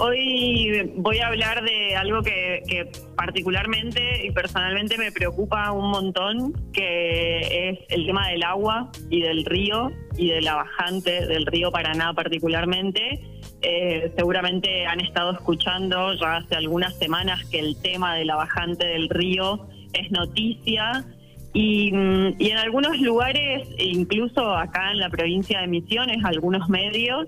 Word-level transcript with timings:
Hoy 0.00 0.92
voy 0.94 1.18
a 1.18 1.26
hablar 1.26 1.64
de 1.64 1.96
algo 1.96 2.22
que, 2.22 2.88
particularmente 3.16 4.24
y 4.24 4.30
personalmente 4.30 4.96
me 4.96 5.10
preocupa 5.10 5.72
un 5.72 5.90
montón, 5.90 6.52
que 6.72 7.70
es 7.70 7.78
el 7.88 8.06
tema 8.06 8.28
del 8.28 8.44
agua 8.44 8.92
y 9.10 9.22
del 9.22 9.44
río 9.44 9.90
y 10.16 10.28
de 10.28 10.40
la 10.40 10.54
bajante 10.54 11.26
del 11.26 11.46
río 11.46 11.72
Paraná 11.72 12.14
particularmente. 12.14 13.20
Eh, 13.60 14.12
seguramente 14.16 14.86
han 14.86 15.00
estado 15.00 15.32
escuchando 15.32 16.12
ya 16.14 16.36
hace 16.36 16.54
algunas 16.54 16.96
semanas 16.96 17.44
que 17.46 17.58
el 17.58 17.76
tema 17.82 18.14
de 18.14 18.24
la 18.24 18.36
bajante 18.36 18.86
del 18.86 19.08
río 19.08 19.66
es 19.94 20.12
noticia 20.12 21.04
y, 21.52 21.90
mm, 21.92 22.34
y 22.38 22.50
en 22.50 22.58
algunos 22.58 23.00
lugares, 23.00 23.66
incluso 23.78 24.54
acá 24.54 24.92
en 24.92 24.98
la 24.98 25.08
provincia 25.08 25.60
de 25.60 25.66
Misiones, 25.66 26.24
algunos 26.24 26.68
medios, 26.68 27.26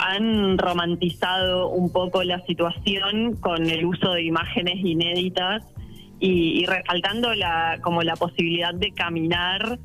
han 0.00 0.56
romantizado 0.58 1.68
un 1.68 1.92
poco 1.92 2.22
la 2.22 2.40
situación 2.46 3.36
con 3.36 3.68
el 3.68 3.84
uso 3.84 4.12
de 4.12 4.22
imágenes 4.24 4.76
inéditas 4.76 5.62
y, 6.18 6.64
resaltando 6.66 7.34
la, 7.34 7.78
como 7.82 8.02
la 8.02 8.16
posibilidad 8.16 8.74
de 8.74 8.92
caminar 8.92 9.78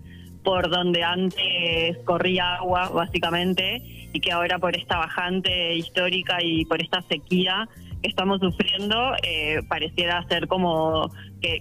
por 0.43 0.69
donde 0.69 1.03
antes 1.03 1.97
corría 2.05 2.55
agua, 2.55 2.89
básicamente, 2.89 3.81
y 4.13 4.19
que 4.19 4.31
ahora 4.31 4.59
por 4.59 4.75
esta 4.75 4.97
bajante 4.97 5.75
histórica 5.75 6.37
y 6.41 6.65
por 6.65 6.81
esta 6.81 7.01
sequía 7.01 7.67
que 8.01 8.09
estamos 8.09 8.39
sufriendo, 8.39 9.13
eh, 9.23 9.61
pareciera 9.67 10.23
ser 10.29 10.47
como 10.47 11.11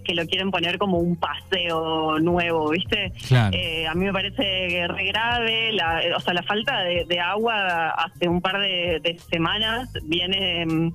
que, 0.05 0.15
lo 0.15 0.27
quieren 0.27 0.51
poner 0.51 0.79
como 0.79 0.99
un 0.99 1.17
paseo 1.17 2.19
nuevo, 2.19 2.71
¿viste? 2.71 3.13
Eh, 3.53 3.87
a 3.87 3.95
mí 3.95 4.05
me 4.05 4.13
parece 4.13 4.87
re 4.89 5.05
grave, 5.07 5.73
la, 5.73 6.01
o 6.17 6.21
sea, 6.21 6.35
la 6.35 6.43
falta 6.43 6.81
de, 6.81 7.21
agua 7.21 7.91
hace 7.91 8.29
un 8.29 8.41
par 8.41 8.61
de, 8.61 9.19
semanas 9.31 9.91
viene... 10.05 10.63
En, 10.63 10.95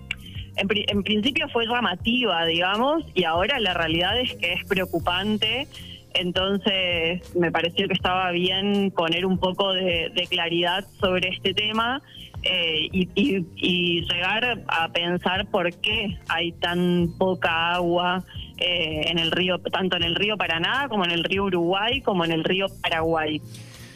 en, 0.56 1.04
principio 1.04 1.48
fue 1.50 1.66
llamativa, 1.68 2.46
digamos, 2.46 3.06
y 3.14 3.24
ahora 3.24 3.60
la 3.60 3.74
realidad 3.74 4.20
es 4.20 4.34
que 4.36 4.54
es 4.54 4.66
preocupante. 4.66 5.68
Entonces 6.16 7.34
me 7.36 7.50
pareció 7.50 7.88
que 7.88 7.94
estaba 7.94 8.32
bien 8.32 8.92
poner 8.92 9.26
un 9.26 9.38
poco 9.38 9.72
de, 9.72 10.12
claridad 10.30 10.84
sobre 11.00 11.30
este 11.30 11.54
tema 11.54 12.02
eh, 12.44 12.90
y, 12.92 13.08
y, 13.16 14.02
llegar 14.02 14.64
a 14.68 14.90
pensar 14.90 15.46
por 15.48 15.72
qué 15.80 16.18
hay 16.28 16.52
tan 16.54 17.14
poca 17.18 17.76
agua 17.76 18.26
eh, 18.60 19.04
en 19.10 19.20
el 19.20 19.32
río, 19.32 19.60
tanto 19.60 19.96
en 19.98 20.04
el 20.04 20.16
río 20.16 20.38
Paraná 20.38 20.88
como 20.90 21.06
en 21.06 21.12
el 21.12 21.24
río 21.24 21.46
Uruguay 21.46 22.02
como 22.02 22.26
en 22.26 22.32
el 22.32 22.44
río 22.44 22.68
Paraguay. 22.82 23.42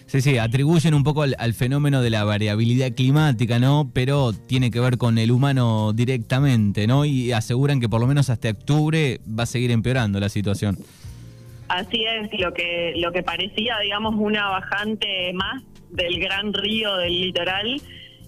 Sí, 0.06 0.22
sí, 0.22 0.38
atribuyen 0.38 0.94
un 0.94 1.04
poco 1.04 1.24
al, 1.24 1.54
fenómeno 1.54 2.02
de 2.02 2.10
la 2.10 2.24
variabilidad 2.24 2.92
climática, 2.92 3.58
¿no? 3.58 3.90
Pero 3.94 4.32
tiene 4.32 4.70
que 4.70 4.80
ver 4.80 4.98
con 4.98 5.18
el 5.18 5.32
humano 5.32 5.92
directamente, 5.92 6.86
¿no? 6.86 7.04
Y 7.04 7.32
aseguran 7.32 7.80
que 7.80 7.90
por 7.90 8.00
lo 8.00 8.06
menos 8.06 8.30
hasta 8.30 8.50
octubre 8.50 9.20
va 9.28 9.44
a 9.44 9.48
seguir 9.48 9.72
empeorando 9.72 10.20
la 10.20 10.30
situación. 10.30 10.78
Así 11.68 12.06
es, 12.06 12.40
lo 12.40 12.54
que, 12.54 12.94
lo 12.98 13.12
que 13.12 13.24
parecía, 13.24 13.80
digamos, 13.80 14.14
una 14.16 14.50
bajante 14.50 15.34
más 15.34 15.64
del 15.90 16.20
gran 16.20 16.54
río 16.54 16.96
del 16.98 17.22
litoral, 17.22 17.82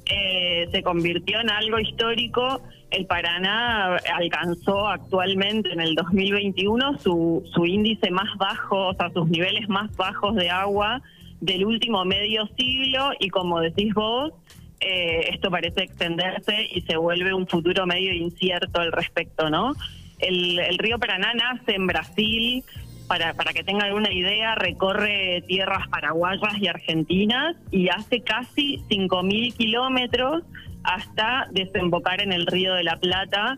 eh, 0.06 0.68
se 0.72 0.82
convirtió 0.82 1.40
en 1.40 1.50
algo 1.50 1.80
histórico 1.80 2.62
el 2.92 3.06
Paraná 3.06 3.98
alcanzó 4.14 4.88
actualmente 4.88 5.72
en 5.72 5.82
el 5.82 5.96
2021 5.96 7.00
su, 7.00 7.44
su 7.54 7.66
índice 7.66 8.12
más 8.12 8.36
bajo, 8.38 8.88
o 8.88 8.94
sea, 8.94 9.10
sus 9.12 9.28
niveles 9.28 9.68
más 9.70 9.96
bajos 9.96 10.36
de 10.36 10.50
agua 10.50 11.02
del 11.42 11.66
último 11.66 12.06
medio 12.06 12.48
siglo 12.58 13.12
y 13.20 13.30
como 13.30 13.60
decís 13.60 13.94
vos, 13.94 14.34
eh, 14.80 15.30
esto 15.34 15.50
parece 15.50 15.84
extenderse 15.84 16.68
y 16.72 16.82
se 16.82 16.98
vuelve 16.98 17.34
un 17.34 17.48
futuro 17.48 17.86
medio 17.86 18.14
incierto 18.14 18.82
al 18.82 18.92
respecto, 18.92 19.50
¿no? 19.50 19.74
El, 20.20 20.78
río 20.78 20.98
Paraná 20.98 21.34
nace 21.34 21.76
en 21.76 21.88
Brasil, 21.88 22.64
para, 23.08 23.34
para 23.34 23.54
que 23.54 23.64
tenga 23.64 23.86
alguna 23.86 24.12
idea, 24.12 24.56
recorre 24.56 25.44
tierras 25.48 25.88
paraguayas 25.90 26.58
y 26.60 26.68
argentinas 26.68 27.56
y 27.72 27.90
hace 27.90 28.22
casi 28.22 28.80
5.000 28.90 29.56
kilómetros 29.56 30.44
hasta 30.86 31.48
desembocar 31.52 32.22
en 32.22 32.32
el 32.32 32.46
río 32.46 32.74
de 32.74 32.84
la 32.84 32.98
Plata 33.00 33.58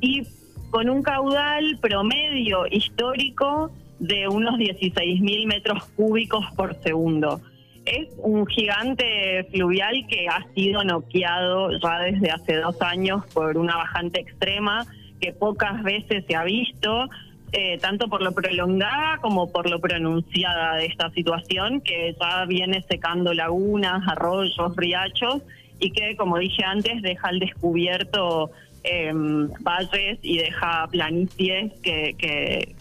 y 0.00 0.22
con 0.70 0.90
un 0.90 1.02
caudal 1.02 1.78
promedio 1.80 2.66
histórico 2.70 3.70
de 3.98 4.28
unos 4.28 4.56
16.000 4.58 5.46
metros 5.46 5.84
cúbicos 5.96 6.44
por 6.56 6.74
segundo. 6.82 7.40
Es 7.84 8.08
un 8.18 8.46
gigante 8.46 9.44
fluvial 9.52 10.06
que 10.08 10.26
ha 10.28 10.44
sido 10.54 10.82
noqueado 10.82 11.70
ya 11.78 12.00
desde 12.00 12.30
hace 12.30 12.56
dos 12.56 12.80
años 12.82 13.24
por 13.32 13.56
una 13.56 13.76
bajante 13.76 14.20
extrema 14.20 14.86
que 15.20 15.32
pocas 15.32 15.82
veces 15.82 16.24
se 16.26 16.34
ha 16.34 16.44
visto, 16.44 17.08
eh, 17.52 17.78
tanto 17.78 18.08
por 18.08 18.22
lo 18.22 18.32
prolongada 18.32 19.18
como 19.22 19.50
por 19.50 19.70
lo 19.70 19.80
pronunciada 19.80 20.74
de 20.74 20.86
esta 20.86 21.10
situación, 21.10 21.80
que 21.80 22.14
ya 22.20 22.44
viene 22.44 22.82
secando 22.82 23.32
lagunas, 23.32 24.06
arroyos, 24.08 24.76
riachos 24.76 25.42
y 25.78 25.90
que, 25.90 26.16
como 26.16 26.38
dije 26.38 26.64
antes, 26.64 27.02
deja 27.02 27.28
al 27.28 27.38
descubierto 27.38 28.50
em, 28.82 29.48
valles 29.60 30.18
y 30.22 30.38
deja 30.38 30.86
planicies 30.88 31.72
que, 31.82 32.14
que, 32.18 32.74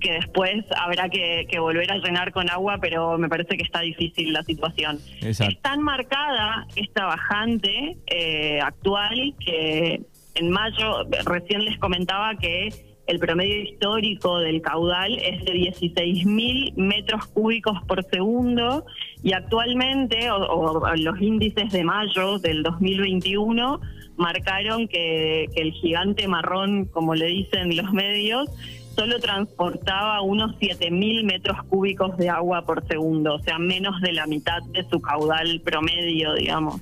después 0.00 0.64
habrá 0.76 1.08
que, 1.08 1.46
volver 1.60 1.90
a 1.92 1.98
llenar 1.98 2.32
con 2.32 2.50
agua, 2.50 2.78
pero 2.80 3.16
me 3.18 3.28
parece 3.28 3.56
que 3.56 3.62
está 3.62 3.80
difícil 3.80 4.32
la 4.32 4.42
situación. 4.42 4.98
Es 5.20 5.38
tan 5.62 5.80
marcada 5.80 6.66
esta 6.74 7.06
bajante 7.06 7.96
eh, 8.06 8.60
actual 8.60 9.34
que 9.38 10.00
en 10.34 10.50
mayo, 10.50 11.04
recién 11.24 11.64
les 11.64 11.78
comentaba 11.78 12.34
que 12.36 12.91
el 13.06 13.18
promedio 13.18 13.62
histórico 13.62 14.38
del 14.38 14.62
caudal 14.62 15.18
es 15.18 15.44
de 15.44 15.52
16.000 15.52 16.74
metros 16.76 17.26
cúbicos 17.26 17.78
por 17.86 18.04
segundo 18.04 18.86
y 19.22 19.32
actualmente, 19.32 20.30
o, 20.30 20.82
los 20.96 21.20
índices 21.20 21.70
de 21.72 21.84
mayo 21.84 22.38
del 22.38 22.62
2021, 22.62 23.80
marcaron 24.16 24.86
que, 24.88 25.46
el 25.54 25.72
gigante 25.72 26.28
marrón, 26.28 26.86
como 26.86 27.14
le 27.14 27.26
dicen 27.26 27.76
los 27.76 27.92
medios, 27.92 28.48
solo 28.94 29.18
transportaba 29.18 30.20
unos 30.22 30.52
7.000 30.58 31.24
metros 31.24 31.56
cúbicos 31.68 32.16
de 32.18 32.28
agua 32.28 32.62
por 32.62 32.86
segundo, 32.86 33.34
o 33.34 33.38
sea, 33.40 33.58
menos 33.58 34.00
de 34.00 34.12
la 34.12 34.26
mitad 34.26 34.62
de 34.62 34.84
su 34.88 35.00
caudal 35.00 35.60
promedio, 35.64 36.34
digamos. 36.34 36.80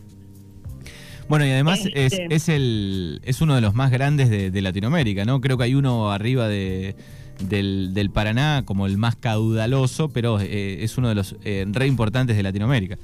Bueno, 1.31 1.47
y 1.47 1.53
además 1.53 1.87
es, 1.95 2.13
este. 2.13 2.35
es, 2.35 2.49
el, 2.49 3.21
es 3.23 3.41
uno 3.41 3.55
de 3.55 3.61
los 3.61 3.73
más 3.73 3.93
grandes 3.93 4.29
de, 4.31 4.61
Latinoamérica, 4.61 5.25
¿no? 5.25 5.41
Creo 5.41 5.57
que 5.57 5.63
hay 5.63 5.77
uno 5.77 6.11
arriba 6.11 6.49
de, 6.49 6.97
del, 7.39 8.11
Paraná 8.13 8.65
como 8.67 8.85
el 8.85 8.99
más 8.99 9.15
caudaloso, 9.15 10.09
pero 10.09 10.41
eh, 10.41 10.83
es 10.83 10.99
uno 10.99 11.09
de 11.09 11.15
los 11.15 11.37
eh, 11.45 11.65
re 11.69 11.87
importantes 11.87 12.37
de 12.37 12.43
Latinoamérica. 12.43 12.99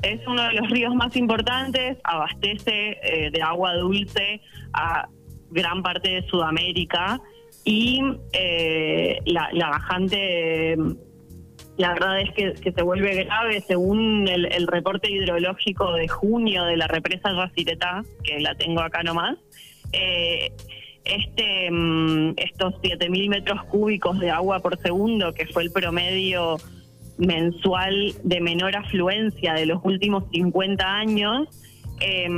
Es 0.00 0.20
uno 0.28 0.44
de 0.44 0.52
los 0.52 0.70
ríos 0.70 0.94
más 0.94 1.16
importantes, 1.16 1.98
abastece 2.04 2.98
eh, 3.02 3.30
de 3.32 3.42
agua 3.42 3.74
dulce 3.74 4.40
a 4.72 5.08
gran 5.50 5.82
parte 5.82 6.08
de 6.08 6.22
Sudamérica 6.28 7.20
y 7.64 8.00
la, 9.26 9.48
la 9.52 9.70
bajante 9.70 10.76
la 11.80 11.94
verdad 11.94 12.20
es 12.20 12.30
que, 12.32 12.72
se 12.72 12.82
vuelve 12.82 13.24
grave 13.24 13.62
según 13.62 14.28
el, 14.28 14.66
reporte 14.66 15.10
hidrológico 15.10 15.94
de 15.94 16.08
junio 16.08 16.64
de 16.64 16.76
la 16.76 16.86
represa 16.86 17.32
Yacyretá, 17.32 18.02
que 18.22 18.38
la 18.38 18.54
tengo 18.54 18.82
acá 18.82 19.02
nomás. 19.02 19.38
Eh, 19.92 20.52
este, 21.04 21.70
mm, 21.70 22.34
estos 22.36 22.74
7.000 22.82 23.30
metros 23.30 23.64
cúbicos 23.64 24.18
de 24.20 24.30
agua 24.30 24.60
por 24.60 24.78
segundo, 24.78 25.32
que 25.32 25.46
fue 25.46 25.62
el 25.62 25.72
promedio 25.72 26.58
mensual 27.16 28.14
de 28.24 28.40
menor 28.42 28.76
afluencia 28.76 29.54
de 29.54 29.64
los 29.64 29.80
últimos 29.82 30.24
50 30.32 30.84
años, 30.86 31.48
eh, 32.00 32.28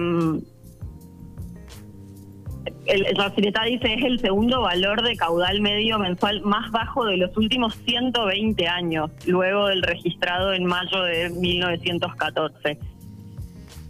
el, 2.87 3.17
Racireta 3.17 3.65
dice 3.65 3.95
es 3.95 4.05
el 4.05 4.19
segundo 4.21 4.63
valor 4.63 5.03
de 5.03 5.17
caudal 5.17 5.61
medio 5.61 5.99
mensual 5.99 6.43
más 6.43 6.71
bajo 6.71 7.05
de 7.05 7.17
los 7.17 7.37
últimos 7.37 7.75
120 7.85 8.69
años, 8.69 9.11
luego 9.27 9.69
del 9.69 9.83
registrado 9.83 10.53
en 10.53 10.65
mayo 10.65 11.03
de 11.03 11.31
1914. 11.31 12.79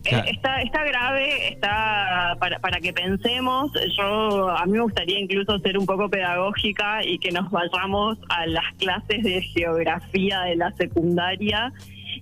Eh, 0.05 0.21
está, 0.27 0.61
está 0.63 0.83
grave, 0.83 1.49
está 1.49 2.37
para, 2.41 2.59
para 2.59 2.81
que 2.81 2.93
pensemos. 2.93 3.71
Yo 3.97 4.51
a 4.51 4.67
mí 4.67 4.73
me 4.73 4.81
gustaría 4.81 5.19
incluso 5.21 5.59
ser 5.61 5.79
un 5.79 5.87
poco 5.87 6.09
pedagógica 6.09 7.05
y 7.05 7.19
que 7.19 7.31
nos 7.31 7.51
vayamos 7.51 8.19
a 8.29 8.47
las 8.47 8.65
clases 8.79 9.23
de 9.23 9.43
geografía 9.43 10.41
de 10.41 10.57
la 10.57 10.73
secundaria 10.73 11.73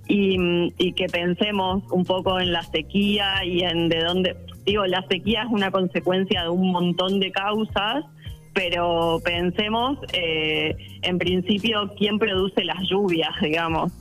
y, 0.08 0.36
y 0.76 0.92
que 0.92 1.06
pensemos 1.06 1.82
un 1.90 2.04
poco 2.04 2.38
en 2.38 2.52
la 2.52 2.62
sequía 2.64 3.44
y 3.44 3.62
en 3.62 3.88
de 3.88 4.00
dónde 4.04 4.36
digo, 4.64 4.86
la 4.86 5.06
sequía 5.08 5.42
es 5.42 5.48
una 5.50 5.70
consecuencia 5.70 6.42
de 6.42 6.48
un 6.48 6.70
montón 6.70 7.20
de 7.20 7.30
causas, 7.32 8.04
pero 8.52 9.20
pensemos 9.24 9.98
eh, 10.12 10.76
en 11.02 11.18
principio 11.18 11.90
quién 11.96 12.18
produce 12.18 12.64
las 12.64 12.88
lluvias, 12.88 13.30
digamos, 13.40 13.92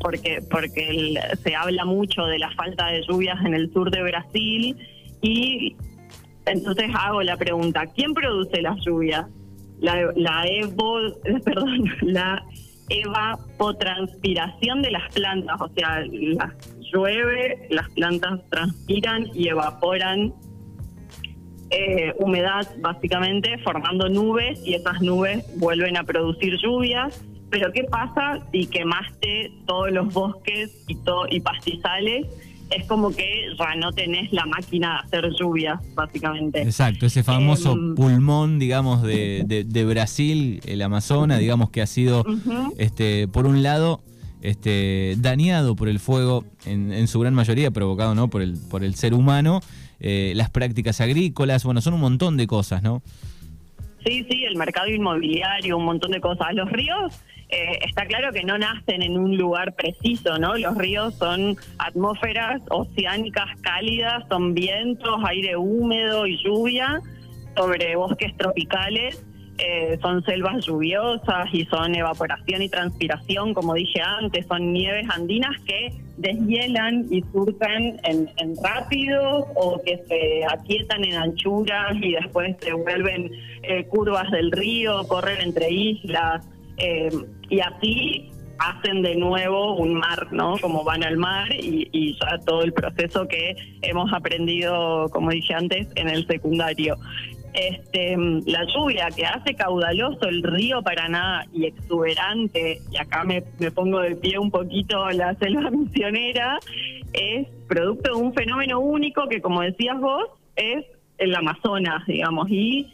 porque, 0.00 0.42
porque 0.50 1.18
se 1.42 1.54
habla 1.54 1.84
mucho 1.84 2.24
de 2.24 2.38
la 2.38 2.50
falta 2.52 2.86
de 2.86 3.02
lluvias 3.08 3.38
en 3.44 3.54
el 3.54 3.72
sur 3.72 3.90
de 3.90 4.02
Brasil 4.02 4.76
y 5.22 5.76
Entonces 6.46 6.90
hago 6.94 7.22
la 7.22 7.36
pregunta, 7.36 7.86
¿quién 7.86 8.12
produce 8.12 8.60
las 8.60 8.76
lluvias? 8.84 9.26
La, 9.80 10.12
la 10.14 10.44
evo, 10.46 10.98
perdón, 11.44 11.84
la 12.02 12.44
evapotranspiración 12.88 14.82
de 14.82 14.90
las 14.90 15.12
plantas, 15.14 15.60
o 15.60 15.68
sea, 15.68 16.04
llueve, 16.94 17.66
las 17.70 17.88
plantas 17.90 18.40
transpiran 18.50 19.28
y 19.34 19.48
evaporan 19.48 20.32
eh, 21.70 22.14
humedad 22.18 22.68
básicamente, 22.80 23.58
formando 23.64 24.08
nubes 24.08 24.60
y 24.64 24.74
esas 24.74 25.00
nubes 25.00 25.44
vuelven 25.58 25.96
a 25.96 26.04
producir 26.04 26.56
lluvias. 26.62 27.24
Pero 27.50 27.72
¿qué 27.72 27.84
pasa 27.84 28.38
si 28.52 28.66
quemaste 28.66 29.52
todos 29.66 29.90
los 29.90 30.12
bosques 30.12 30.84
y, 30.86 30.94
todo, 30.96 31.26
y 31.28 31.40
pastizales? 31.40 32.26
Es 32.70 32.86
como 32.86 33.10
que 33.10 33.46
ya 33.58 33.74
no 33.76 33.92
tenés 33.92 34.32
la 34.32 34.46
máquina 34.46 35.04
de 35.10 35.18
hacer 35.18 35.32
lluvias, 35.38 35.80
básicamente. 35.94 36.62
Exacto, 36.62 37.06
ese 37.06 37.22
famoso 37.22 37.72
em, 37.72 37.94
pulmón, 37.94 38.58
digamos, 38.58 39.02
de, 39.02 39.44
de, 39.46 39.84
Brasil, 39.84 40.60
el 40.64 40.80
Amazonas, 40.82 41.38
digamos 41.38 41.70
que 41.70 41.82
ha 41.82 41.86
sido, 41.86 42.24
este, 42.78 43.28
por 43.28 43.46
un 43.46 43.62
lado, 43.62 44.00
este, 44.44 45.14
dañado 45.18 45.74
por 45.74 45.88
el 45.88 45.98
fuego 45.98 46.44
en, 46.66 46.92
en, 46.92 47.08
su 47.08 47.18
gran 47.18 47.32
mayoría, 47.32 47.70
provocado 47.70 48.14
¿no? 48.14 48.28
por, 48.28 48.42
el, 48.42 48.58
por 48.70 48.84
el 48.84 48.94
ser 48.94 49.14
humano, 49.14 49.60
eh, 50.00 50.34
las 50.36 50.50
prácticas 50.50 51.00
agrícolas, 51.00 51.64
bueno, 51.64 51.80
son 51.80 51.94
un 51.94 52.00
montón 52.00 52.36
de 52.36 52.46
cosas, 52.46 52.82
¿no? 52.82 53.02
Sí, 54.04 54.26
sí, 54.28 54.44
el 54.44 54.56
mercado 54.56 54.88
inmobiliario, 54.88 55.78
un 55.78 55.86
montón 55.86 56.10
de 56.10 56.20
cosas. 56.20 56.48
Los 56.52 56.70
ríos, 56.70 57.22
eh, 57.48 57.78
está 57.86 58.04
claro 58.04 58.32
que 58.32 58.44
no 58.44 58.58
nacen 58.58 59.02
en 59.02 59.16
un 59.16 59.38
lugar 59.38 59.74
preciso, 59.74 60.38
¿no? 60.38 60.58
Los 60.58 60.76
ríos 60.76 61.14
son 61.14 61.56
atmósferas 61.78 62.60
oceánicas 62.68 63.48
cálidas, 63.62 64.24
son 64.28 64.52
vientos, 64.52 65.20
aire 65.24 65.56
húmedo 65.56 66.26
y 66.26 66.36
lluvia 66.44 67.00
sobre 67.56 67.96
bosques 67.96 68.36
tropicales 68.36 69.24
eh, 69.58 69.98
son 70.02 70.24
selvas 70.24 70.66
lluviosas 70.66 71.46
y 71.52 71.64
son 71.66 71.94
evaporación 71.94 72.62
y 72.62 72.68
transpiración, 72.68 73.54
como 73.54 73.74
dije 73.74 74.00
antes, 74.00 74.46
son 74.46 74.72
nieves 74.72 75.06
andinas 75.10 75.60
que 75.62 75.92
deshielan 76.16 77.06
y 77.10 77.22
surcan 77.32 78.00
en, 78.04 78.28
rápido 78.62 79.46
o 79.54 79.80
que 79.82 79.98
se 80.08 80.44
aquietan 80.50 81.04
en 81.04 81.14
anchuras 81.14 81.94
y 82.00 82.12
después 82.12 82.56
se 82.60 82.72
vuelven 82.72 83.30
eh, 83.62 83.84
curvas 83.86 84.30
del 84.30 84.50
río, 84.50 85.06
corren 85.06 85.40
entre 85.40 85.70
islas 85.70 86.44
eh, 86.78 87.10
y 87.48 87.60
así 87.60 88.30
hacen 88.58 89.02
de 89.02 89.16
nuevo 89.16 89.76
un 89.76 89.94
mar, 89.94 90.28
¿no? 90.32 90.56
Como 90.58 90.84
van 90.84 91.02
al 91.04 91.16
mar 91.16 91.48
y, 91.52 92.16
ya 92.20 92.38
todo 92.44 92.62
el 92.62 92.72
proceso 92.72 93.26
que 93.28 93.56
hemos 93.82 94.12
aprendido, 94.12 95.08
como 95.10 95.30
dije 95.30 95.54
antes, 95.54 95.88
en 95.96 96.08
el 96.08 96.26
secundario 96.26 96.96
este, 97.54 98.16
la 98.46 98.64
lluvia 98.64 99.08
que 99.14 99.24
hace 99.24 99.54
caudaloso 99.54 100.28
el 100.28 100.42
río 100.42 100.82
Paraná 100.82 101.46
y 101.52 101.66
exuberante, 101.66 102.80
y 102.90 102.96
acá 102.96 103.24
me, 103.24 103.42
pongo 103.70 104.00
de 104.00 104.16
pie 104.16 104.38
un 104.38 104.50
poquito 104.50 105.08
la 105.10 105.34
selva 105.36 105.70
misionera, 105.70 106.58
es 107.12 107.46
producto 107.68 108.14
de 108.14 108.22
un 108.22 108.34
fenómeno 108.34 108.80
único 108.80 109.28
que, 109.28 109.40
como 109.40 109.62
decías 109.62 109.98
vos, 110.00 110.24
es 110.56 110.84
el 111.18 111.34
Amazonas, 111.34 112.04
digamos, 112.06 112.50
y 112.50 112.88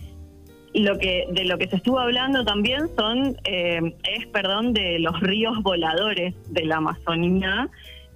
lo 0.74 0.98
que 0.98 1.24
de 1.32 1.46
lo 1.46 1.58
que 1.58 1.66
se 1.66 1.76
estuvo 1.76 1.98
hablando 1.98 2.44
también 2.44 2.82
son 2.94 3.36
eh, 3.44 3.96
es 4.04 4.26
perdón 4.28 4.72
de 4.72 5.00
los 5.00 5.18
ríos 5.18 5.60
voladores 5.62 6.34
de 6.52 6.64
la 6.64 6.76
Amazonía 6.76 7.68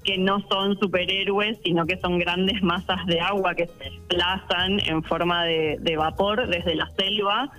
que 0.04 0.18
no 0.18 0.40
son 0.48 0.78
superhéroes, 0.78 1.58
sino 1.64 1.86
que 1.86 1.98
son 1.98 2.18
grandes 2.18 2.62
masas 2.62 3.04
de 3.06 3.20
agua 3.20 3.54
que 3.54 3.66
se 3.66 3.90
desplazan 3.90 4.80
en 4.80 5.02
forma 5.02 5.44
de, 5.44 5.96
vapor 5.96 6.46
desde 6.46 6.74
la 6.74 6.88
selva. 6.90 7.50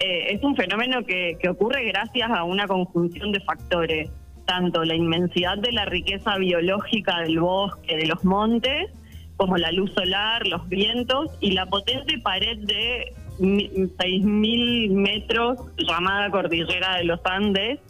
Eh, 0.00 0.34
es 0.34 0.42
un 0.42 0.56
fenómeno 0.56 1.04
que, 1.04 1.38
ocurre 1.48 1.84
gracias 1.84 2.30
a 2.30 2.44
una 2.44 2.66
conjunción 2.66 3.32
de 3.32 3.40
factores, 3.40 4.10
tanto 4.44 4.84
la 4.84 4.94
inmensidad 4.94 5.56
de 5.56 5.72
la 5.72 5.84
riqueza 5.84 6.36
biológica 6.36 7.20
del 7.20 7.38
bosque, 7.38 7.96
de 7.96 8.06
los 8.06 8.24
montes, 8.24 8.90
como 9.36 9.56
la 9.56 9.70
luz 9.72 9.92
solar, 9.94 10.46
los 10.46 10.68
vientos 10.68 11.30
y 11.40 11.52
la 11.52 11.66
potente 11.66 12.18
pared 12.18 12.58
de 12.58 13.14
6.000 13.38 14.90
metros 14.90 15.58
llamada 15.78 16.30
Cordillera 16.30 16.96
de 16.96 17.04
los 17.04 17.20
Andes, 17.24 17.80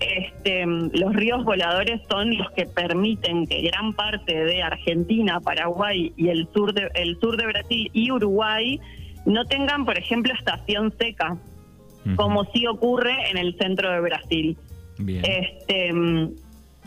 este, 0.00 0.64
los 0.66 1.14
ríos 1.14 1.44
voladores 1.44 2.00
son 2.08 2.36
los 2.36 2.50
que 2.52 2.64
permiten 2.64 3.46
que 3.46 3.60
gran 3.62 3.92
parte 3.92 4.44
de 4.44 4.62
Argentina, 4.62 5.40
Paraguay 5.40 6.12
y 6.16 6.28
el 6.28 6.48
sur 6.54 6.72
de, 6.72 6.90
el 6.94 7.18
sur 7.20 7.36
de 7.36 7.46
Brasil 7.46 7.90
y 7.92 8.10
Uruguay 8.10 8.80
no 9.26 9.44
tengan, 9.44 9.84
por 9.84 9.98
ejemplo, 9.98 10.32
estación 10.32 10.94
seca, 10.98 11.36
como 12.16 12.44
sí 12.46 12.66
ocurre 12.66 13.30
en 13.30 13.36
el 13.36 13.56
centro 13.58 13.92
de 13.92 14.00
Brasil. 14.00 14.56
Este, 15.06 15.92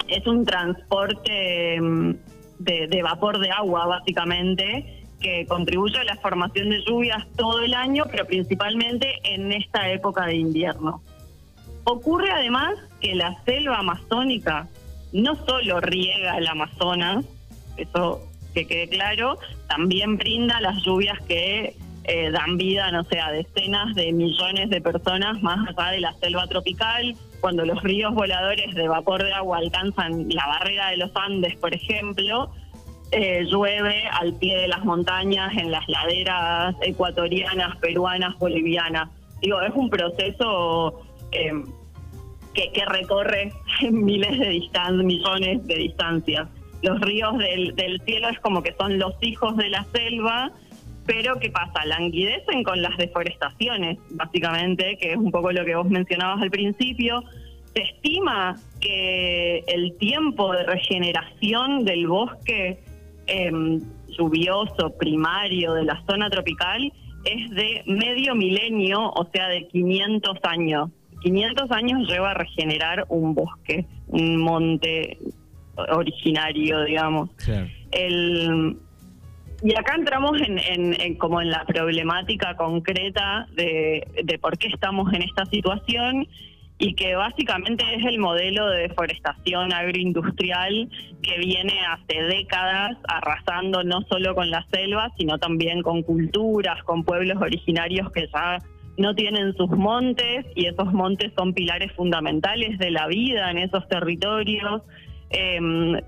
es 0.07 0.27
un 0.27 0.44
transporte 0.44 1.80
mm, 1.80 2.15
de, 2.60 2.88
de 2.88 3.04
vapor 3.04 3.39
de 3.39 3.51
agua, 3.51 3.86
básicamente, 3.86 5.04
que 5.19 5.45
contribuye 5.45 6.00
a 6.00 6.04
la 6.04 6.18
formación 6.18 6.69
de 6.71 6.83
lluvias 6.83 7.25
todo 7.36 7.62
el 7.62 7.75
año, 7.75 8.06
pero 8.10 8.25
principalmente 8.25 9.07
en 9.24 9.51
esta 9.51 9.89
época 9.89 10.25
de 10.25 10.36
invierno. 10.36 11.04
Ocurre 11.86 12.31
además 12.31 12.75
que 13.03 13.13
la 13.15 13.38
selva 13.44 13.79
amazónica 13.79 14.67
no 15.11 15.35
solo 15.45 15.81
riega 15.81 16.38
el 16.38 16.47
Amazonas, 16.47 17.25
eso 17.77 18.21
que 18.53 18.65
quede 18.65 18.88
claro, 18.88 19.38
también 19.67 20.17
brinda 20.17 20.61
las 20.61 20.81
lluvias 20.83 21.19
que 21.27 21.75
eh, 22.05 22.31
dan 22.31 22.57
vida, 22.57 22.91
no 22.91 23.03
sé, 23.03 23.19
a 23.19 23.31
decenas 23.31 23.94
de 23.95 24.13
millones 24.13 24.69
de 24.69 24.79
personas 24.79 25.41
más 25.41 25.67
allá 25.67 25.91
de 25.91 26.00
la 26.00 26.13
selva 26.13 26.47
tropical. 26.47 27.15
Cuando 27.41 27.65
los 27.65 27.83
ríos 27.83 28.13
voladores 28.13 28.73
de 28.73 28.88
vapor 28.88 29.21
de 29.23 29.33
agua 29.33 29.57
alcanzan 29.57 30.29
la 30.29 30.47
barrera 30.47 30.89
de 30.91 30.97
los 30.97 31.11
Andes, 31.15 31.57
por 31.57 31.73
ejemplo, 31.73 32.51
eh, 33.11 33.44
llueve 33.50 34.03
al 34.07 34.33
pie 34.35 34.55
de 34.57 34.67
las 34.69 34.85
montañas, 34.85 35.51
en 35.57 35.71
las 35.71 35.88
laderas 35.89 36.75
ecuatorianas, 36.81 37.75
peruanas, 37.77 38.38
bolivianas. 38.39 39.09
Digo, 39.41 39.61
es 39.61 39.73
un 39.75 39.89
proceso 39.89 41.01
eh, 41.31 41.51
que, 42.53 42.85
recorre 42.85 43.51
miles 43.91 44.39
de 44.39 44.50
distancias, 44.50 45.05
millones 45.05 45.65
de 45.67 45.75
distancias. 45.75 46.47
Los 46.81 47.00
ríos 47.01 47.38
del, 47.38 48.01
cielo 48.05 48.29
es 48.29 48.39
como 48.39 48.61
que 48.61 48.73
son 48.73 49.00
los 49.00 49.13
hijos 49.21 49.55
de 49.57 49.69
la 49.69 49.85
selva, 49.94 50.51
pero 51.05 51.39
¿qué 51.39 51.50
pasa? 51.50 51.85
Languidecen 51.85 52.63
con 52.63 52.81
las 52.81 52.97
deforestaciones, 52.97 54.00
básicamente, 54.12 54.98
que 55.00 55.12
es 55.12 55.17
un 55.17 55.31
poco 55.31 55.51
lo 55.51 55.65
que 55.65 55.75
vos 55.75 55.89
mencionabas 55.89 56.41
al 56.41 56.51
principio. 56.51 57.24
Se 57.74 57.81
estima 57.83 58.55
que 58.79 59.63
el 59.67 59.98
tiempo 59.98 60.51
de 60.53 60.63
regeneración 60.63 61.86
del 61.86 62.07
bosque 62.07 62.79
em, 63.27 63.79
lluvioso 64.17 64.95
primario 64.98 65.74
de 65.74 65.86
la 65.86 66.03
zona 66.05 66.29
tropical 66.29 66.91
es 67.24 67.50
de 67.51 67.83
medio 67.86 68.36
milenio, 68.36 69.10
o 69.10 69.27
sea, 69.31 69.48
de 69.48 69.67
500 69.67 70.38
años. 70.43 70.89
500 71.24 71.72
años 71.72 72.08
lleva 72.08 72.32
a 72.32 72.34
regenerar 72.34 73.06
un 73.10 73.34
bosque, 73.34 73.86
un 74.08 74.38
monte 74.38 75.18
originario, 75.75 76.84
digamos. 76.84 77.30
El, 77.92 78.77
y 79.63 79.75
acá 79.75 79.96
entramos 79.96 80.38
en, 80.42 81.15
como 81.15 81.42
en 81.42 81.50
la 81.50 81.63
problemática 81.65 82.56
concreta 82.56 83.48
de, 83.56 84.06
de 84.24 84.38
por 84.38 84.58
qué 84.58 84.68
estamos 84.68 85.13
en 85.13 85.22
esta 85.22 85.46
situación 85.46 86.27
y 86.80 86.96
que 86.96 87.15
básicamente 87.15 87.84
es 87.96 88.06
el 88.06 88.20
modelo 88.20 88.68
de 88.70 88.89
deforestación 88.89 89.72
agroindustrial 89.72 90.89
que 91.22 91.38
viene 91.38 91.80
hace 91.88 92.22
décadas 92.24 92.98
arrasando 93.08 93.84
no 93.84 94.01
solo 94.10 94.36
con 94.36 94.50
la 94.50 94.65
selva, 94.72 95.10
sino 95.18 95.38
también 95.38 95.82
con 95.82 96.03
culturas, 96.03 96.84
con 96.84 97.06
pueblos 97.06 97.42
originarios 97.42 98.12
que 98.12 98.27
ya 98.34 98.58
no 98.97 99.15
tienen 99.15 99.53
sus 99.55 99.69
montes 99.69 100.45
y 100.55 100.67
esos 100.67 100.91
montes 100.93 101.31
son 101.38 101.53
pilares 101.53 101.91
fundamentales 101.93 102.77
de 102.77 102.91
la 102.91 103.07
vida 103.07 103.50
en 103.51 103.57
esos 103.57 103.88
territorios. 103.88 104.81
Em, 105.29 106.00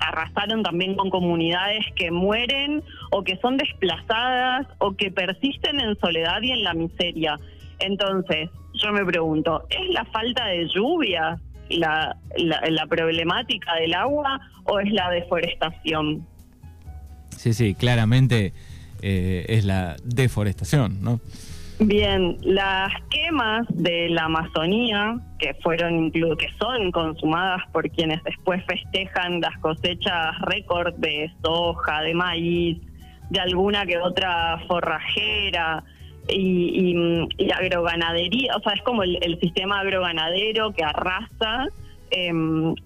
arrasaron 0.00 0.64
también 0.64 0.96
con 0.96 1.10
comunidades 1.10 1.84
que 1.94 2.10
mueren 2.10 2.82
o 3.12 3.22
que 3.22 3.36
son 3.38 3.56
desplazadas 3.56 4.66
o 4.78 4.96
que 4.96 5.12
persisten 5.12 5.80
en 5.80 5.96
soledad 6.00 6.42
y 6.42 6.50
en 6.50 6.64
la 6.64 6.74
miseria. 6.74 7.38
Entonces, 7.78 8.50
yo 8.74 8.92
me 8.92 9.04
pregunto, 9.04 9.64
¿es 9.70 9.88
la 9.90 10.04
falta 10.06 10.46
de 10.46 10.68
lluvia 10.68 11.38
la, 11.68 12.16
la, 12.36 12.86
problemática 12.86 13.74
del 13.76 13.94
agua 13.94 14.40
o 14.64 14.80
es 14.80 14.92
la 14.92 15.10
deforestación? 15.10 16.26
Sí, 17.30 17.54
sí, 17.54 17.74
claramente 17.74 18.52
eh, 19.02 19.46
es 19.48 19.64
la 19.64 19.96
deforestación, 20.04 21.02
¿no? 21.02 21.20
Bien, 21.84 22.36
las 22.42 22.92
quemas 23.10 23.66
de 23.70 24.08
la 24.08 24.26
Amazonía, 24.26 25.18
que 25.40 25.54
fueron 25.54 26.12
que 26.12 26.48
son 26.60 26.92
consumadas 26.92 27.62
por 27.72 27.90
quienes 27.90 28.22
después 28.22 28.64
festejan 28.66 29.40
las 29.40 29.58
cosechas 29.58 30.38
récord 30.42 30.94
de 30.94 31.28
soja, 31.42 32.02
de 32.02 32.14
maíz, 32.14 32.78
de 33.30 33.40
alguna 33.40 33.84
que 33.84 33.98
otra 33.98 34.60
forrajera 34.68 35.82
y, 36.28 37.50
agroganadería, 37.50 38.54
o 38.56 38.60
sea, 38.60 38.74
es 38.74 38.82
como 38.82 39.02
el, 39.02 39.38
sistema 39.40 39.80
agroganadero 39.80 40.72
que 40.72 40.84
arrasa. 40.84 41.66
Em, 42.12 42.76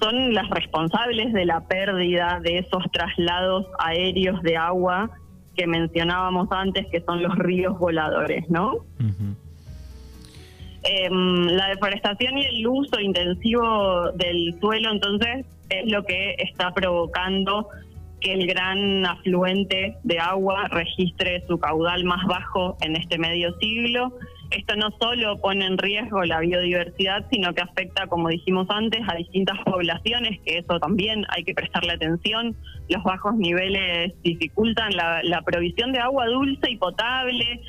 son 0.00 0.34
las 0.34 0.48
responsables 0.50 1.32
de 1.32 1.44
la 1.44 1.60
pérdida 1.60 2.40
de 2.42 2.58
esos 2.58 2.82
traslados 2.90 3.66
aéreos 3.78 4.42
de 4.42 4.56
agua 4.56 5.10
que 5.60 5.66
mencionábamos 5.66 6.48
antes, 6.52 6.86
que 6.90 7.02
son 7.02 7.22
los 7.22 7.36
ríos 7.36 7.78
voladores, 7.78 8.48
¿no? 8.48 8.78
Em, 10.82 11.44
la 11.48 11.68
deforestación 11.68 12.38
y 12.38 12.46
el 12.46 12.66
uso 12.66 12.98
intensivo 12.98 14.10
del 14.12 14.58
suelo, 14.58 14.90
entonces, 14.90 15.44
es 15.68 15.92
lo 15.92 16.02
que 16.04 16.36
está 16.38 16.72
provocando 16.72 17.68
que 18.22 18.32
el 18.32 18.46
gran 18.46 19.04
afluente 19.04 19.98
de 20.02 20.18
agua 20.18 20.66
registre 20.68 21.44
su 21.46 21.58
caudal 21.58 22.04
más 22.04 22.24
bajo 22.26 22.78
en 22.80 22.96
este 22.96 23.18
medio 23.18 23.54
siglo. 23.58 24.14
Esto 24.50 24.74
no 24.76 24.90
solo 25.00 25.40
pone 25.40 25.64
en 25.64 25.78
riesgo 25.78 26.24
la 26.24 26.40
biodiversidad, 26.40 27.26
sino 27.30 27.54
que 27.54 27.62
afecta, 27.62 28.06
como 28.08 28.28
dijimos 28.28 28.66
antes, 28.68 29.00
a 29.08 29.14
distintas 29.14 29.58
poblaciones, 29.64 30.40
que 30.44 30.58
eso 30.58 30.80
también 30.80 31.24
hay 31.28 31.44
que 31.44 31.54
prestarle 31.54 31.92
atención. 31.92 32.56
Los 32.88 33.02
bajos 33.04 33.36
niveles 33.36 34.12
dificultan 34.22 34.96
la, 34.96 35.22
la 35.22 35.42
provisión 35.42 35.92
de 35.92 36.00
agua 36.00 36.26
dulce 36.26 36.70
y 36.70 36.76
potable, 36.76 37.60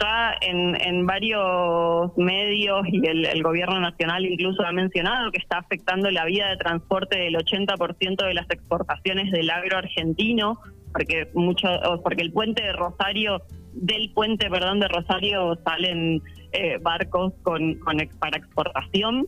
ya 0.00 0.34
en, 0.40 1.06
varios 1.06 2.16
medios 2.16 2.86
y 2.90 3.06
el, 3.06 3.42
gobierno 3.42 3.80
nacional 3.80 4.24
incluso 4.24 4.64
ha 4.64 4.72
mencionado 4.72 5.30
que 5.30 5.38
está 5.38 5.58
afectando 5.58 6.10
la 6.10 6.24
vía 6.24 6.48
de 6.48 6.56
transporte 6.56 7.18
del 7.18 7.34
80% 7.34 8.26
de 8.26 8.34
las 8.34 8.48
exportaciones 8.50 9.30
del 9.30 9.50
agro 9.50 9.78
argentino, 9.78 10.58
porque 10.92 11.28
mucho, 11.34 11.68
porque 12.02 12.22
el 12.22 12.32
puente 12.32 12.62
de 12.62 12.72
Rosario, 12.72 13.42
del 13.72 14.10
puente, 14.12 14.48
perdón, 14.50 14.80
de 14.80 14.88
Rosario 14.88 15.58
salen 15.64 16.22
eh, 16.52 16.78
barcos 16.80 17.32
con, 17.42 17.78
para 18.18 18.36
exportación 18.38 19.26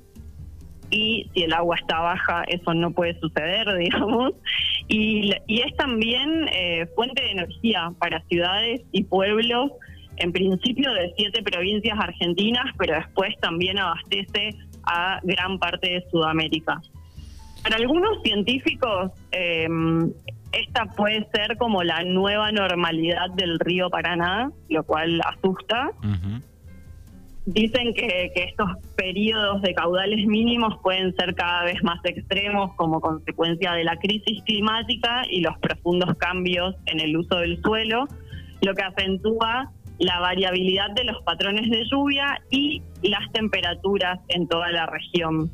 y 0.90 1.30
si 1.32 1.44
el 1.44 1.52
agua 1.54 1.76
está 1.80 2.00
baja 2.00 2.44
eso 2.48 2.74
no 2.74 2.92
puede 2.92 3.18
suceder, 3.18 3.66
digamos. 3.78 4.34
Y, 4.88 5.32
es 5.48 5.76
también 5.76 6.48
eh, 6.52 6.86
fuente 6.94 7.22
de 7.22 7.30
energía 7.30 7.92
para 7.98 8.22
ciudades 8.26 8.82
y 8.92 9.04
pueblos 9.04 9.72
en 10.18 10.32
principio 10.32 10.92
de 10.92 11.12
siete 11.16 11.42
provincias 11.42 11.98
argentinas, 11.98 12.66
pero 12.78 12.94
después 12.94 13.34
también 13.40 13.78
abastece 13.78 14.54
a 14.84 15.20
gran 15.22 15.58
parte 15.58 15.88
de 15.88 16.04
Sudamérica. 16.10 16.80
Para 17.62 17.76
algunos 17.76 18.20
científicos, 18.22 19.12
em, 19.30 20.12
esta 20.52 20.86
puede 20.86 21.26
ser 21.32 21.56
como 21.56 21.82
la 21.82 22.04
nueva 22.04 22.52
normalidad 22.52 23.30
del 23.30 23.58
río 23.58 23.90
Paraná, 23.90 24.50
lo 24.68 24.84
cual 24.84 25.20
asusta. 25.24 25.90
Dicen 27.44 27.92
que, 27.94 28.30
que, 28.34 28.44
estos 28.44 28.70
periodos 28.96 29.62
de 29.62 29.74
caudales 29.74 30.26
mínimos 30.26 30.78
pueden 30.80 31.14
ser 31.16 31.34
cada 31.34 31.64
vez 31.64 31.82
más 31.82 31.98
extremos 32.04 32.72
como 32.76 33.00
consecuencia 33.00 33.72
de 33.72 33.82
la 33.82 33.96
crisis 33.96 34.42
climática 34.44 35.22
y 35.28 35.40
los 35.40 35.58
profundos 35.58 36.14
cambios 36.18 36.76
en 36.86 37.00
el 37.00 37.16
uso 37.16 37.36
del 37.36 37.60
suelo, 37.62 38.06
lo 38.60 38.74
que 38.74 38.82
acentúa 38.82 39.72
la 39.98 40.20
variabilidad 40.20 40.90
de 40.90 41.04
los 41.04 41.22
patrones 41.22 41.68
de 41.70 41.84
lluvia 41.90 42.40
y 42.50 42.82
las 43.02 43.30
temperaturas 43.32 44.20
en 44.28 44.46
toda 44.46 44.70
la 44.70 44.86
región. 44.86 45.50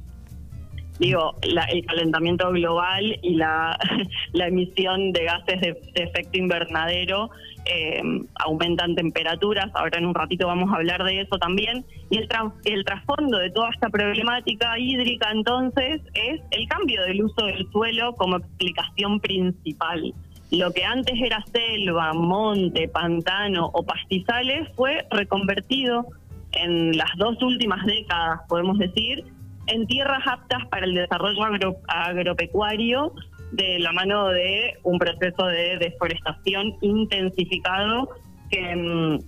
Digo, 0.98 1.36
el 1.42 1.86
calentamiento 1.86 2.50
global 2.50 3.18
y 3.22 3.34
la, 3.34 3.78
emisión 4.34 5.12
de 5.12 5.24
gases 5.24 5.60
de, 5.60 5.80
efecto 5.94 6.38
invernadero 6.38 7.30
eh, 7.66 8.02
aumentan 8.34 8.94
temperaturas. 8.94 9.70
Ahora 9.74 9.98
en 9.98 10.06
un 10.06 10.14
ratito 10.14 10.46
vamos 10.46 10.72
a 10.72 10.76
hablar 10.76 11.04
de 11.04 11.20
eso 11.20 11.38
también. 11.38 11.84
Y 12.10 12.18
el, 12.18 12.28
el 12.64 12.84
trasfondo 12.84 13.38
de 13.38 13.50
toda 13.50 13.70
esta 13.70 13.90
problemática 13.90 14.78
hídrica 14.78 15.30
entonces 15.30 16.00
es 16.14 16.40
el 16.50 16.68
cambio 16.68 17.02
del 17.02 17.22
uso 17.22 17.46
del 17.46 17.70
suelo 17.70 18.14
como 18.14 18.36
explicación 18.38 19.20
principal 19.20 20.14
lo 20.50 20.72
que 20.72 20.84
antes 20.84 21.14
era 21.20 21.44
selva, 21.52 22.14
monte, 22.14 22.88
pantano 22.88 23.66
o 23.66 23.82
pastizales 23.84 24.68
fue 24.74 25.06
reconvertido 25.10 26.06
en 26.52 26.96
las 26.96 27.10
dos 27.18 27.42
últimas 27.42 27.84
décadas, 27.84 28.40
podemos 28.48 28.78
decir, 28.78 29.24
en 29.68 29.86
tierras 29.86 30.22
aptas 30.26 30.66
para 30.70 30.86
el 30.86 30.94
desarrollo 30.94 31.42
agropecuario 31.88 33.12
de 33.52 33.78
la 33.78 33.92
mano 33.92 34.28
de 34.28 34.74
un 34.82 34.98
proceso 34.98 35.46
de 35.46 35.78
deforestación 35.78 36.76
intensificado 36.80 38.08
que, 38.50 38.76
mm, 38.76 39.18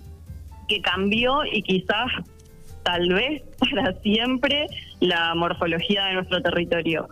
que 0.67 0.81
cambió 0.81 1.43
y 1.45 1.61
quizás 1.63 2.11
tal 2.83 3.09
vez 3.09 3.43
para 3.59 3.93
siempre 4.01 4.67
la 4.99 5.33
morfología 5.35 6.05
de 6.05 6.13
nuestro 6.15 6.41
territorio. 6.41 7.07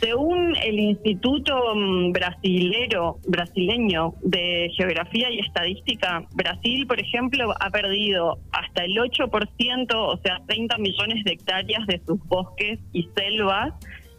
Según 0.00 0.54
el 0.62 0.78
Instituto 0.78 1.74
mm, 1.74 2.12
Brasilero, 2.12 3.18
Brasileño 3.26 4.14
de 4.22 4.70
Geografía 4.76 5.30
y 5.30 5.40
Estadística, 5.40 6.26
Brasil, 6.34 6.86
por 6.86 7.00
ejemplo, 7.00 7.54
ha 7.58 7.70
perdido 7.70 8.38
hasta 8.52 8.84
el 8.84 8.96
8%, 8.96 9.94
o 9.94 10.16
sea, 10.18 10.42
30 10.46 10.78
millones 10.78 11.24
de 11.24 11.32
hectáreas 11.32 11.86
de 11.86 12.00
sus 12.06 12.22
bosques 12.26 12.78
y 12.92 13.08
selvas 13.16 13.72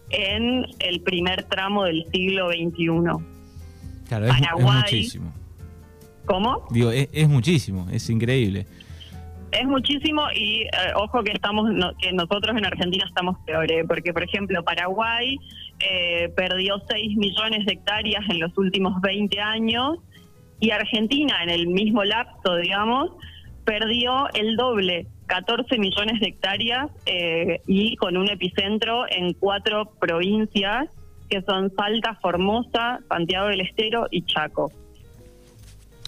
en 0.10 0.66
el 0.80 1.02
primer 1.02 1.44
tramo 1.44 1.84
del 1.84 2.06
siglo 2.12 2.50
XXI. 2.50 2.88
Claro, 4.08 4.26
es, 4.26 4.34
muchísimo. 4.60 5.34
¿Cómo? 6.26 6.66
Digo, 6.72 6.92
es 6.92 7.30
muchísimo, 7.30 7.88
es 7.92 8.10
increíble 8.10 8.66
es 9.52 9.66
muchísimo 9.66 10.24
y 10.34 10.64
eh, 10.64 10.70
ojo 10.96 11.24
que 11.24 11.32
estamos 11.32 11.70
que 12.00 12.12
nosotros 12.12 12.56
en 12.58 12.66
Argentina 12.66 13.06
estamos 13.08 13.38
peores, 13.46 13.86
porque 13.88 14.14
por 14.14 14.24
ejemplo 14.24 14.64
Paraguay 14.64 15.38
eh, 15.80 16.30
perdió 16.36 16.82
6 16.90 17.18
millones 17.18 17.66
de 17.66 17.74
hectáreas 17.74 18.24
en 18.30 18.40
los 18.40 18.58
últimos 18.58 19.02
20 19.02 19.40
años 19.40 20.00
y 20.60 20.72
Argentina 20.72 21.44
en 21.44 21.50
el 21.50 21.68
mismo 21.68 22.04
lapso, 22.04 22.56
digamos, 22.58 23.12
perdió 23.64 24.28
el 24.34 24.56
doble, 24.56 25.08
14 25.28 25.78
millones 25.78 26.20
de 26.20 26.28
hectáreas 26.28 26.90
eh, 27.06 27.62
y 27.68 27.96
con 27.98 28.18
un 28.18 28.30
epicentro 28.30 29.06
en 29.10 29.34
cuatro 29.34 29.92
provincias 30.00 30.88
que 31.30 31.42
son 31.42 31.72
Salta, 31.76 32.16
Formosa, 32.22 33.00
Santiago 33.10 33.48
del 33.48 33.62
Estero 33.62 34.08
y 34.10 34.24
Chaco. 34.24 34.72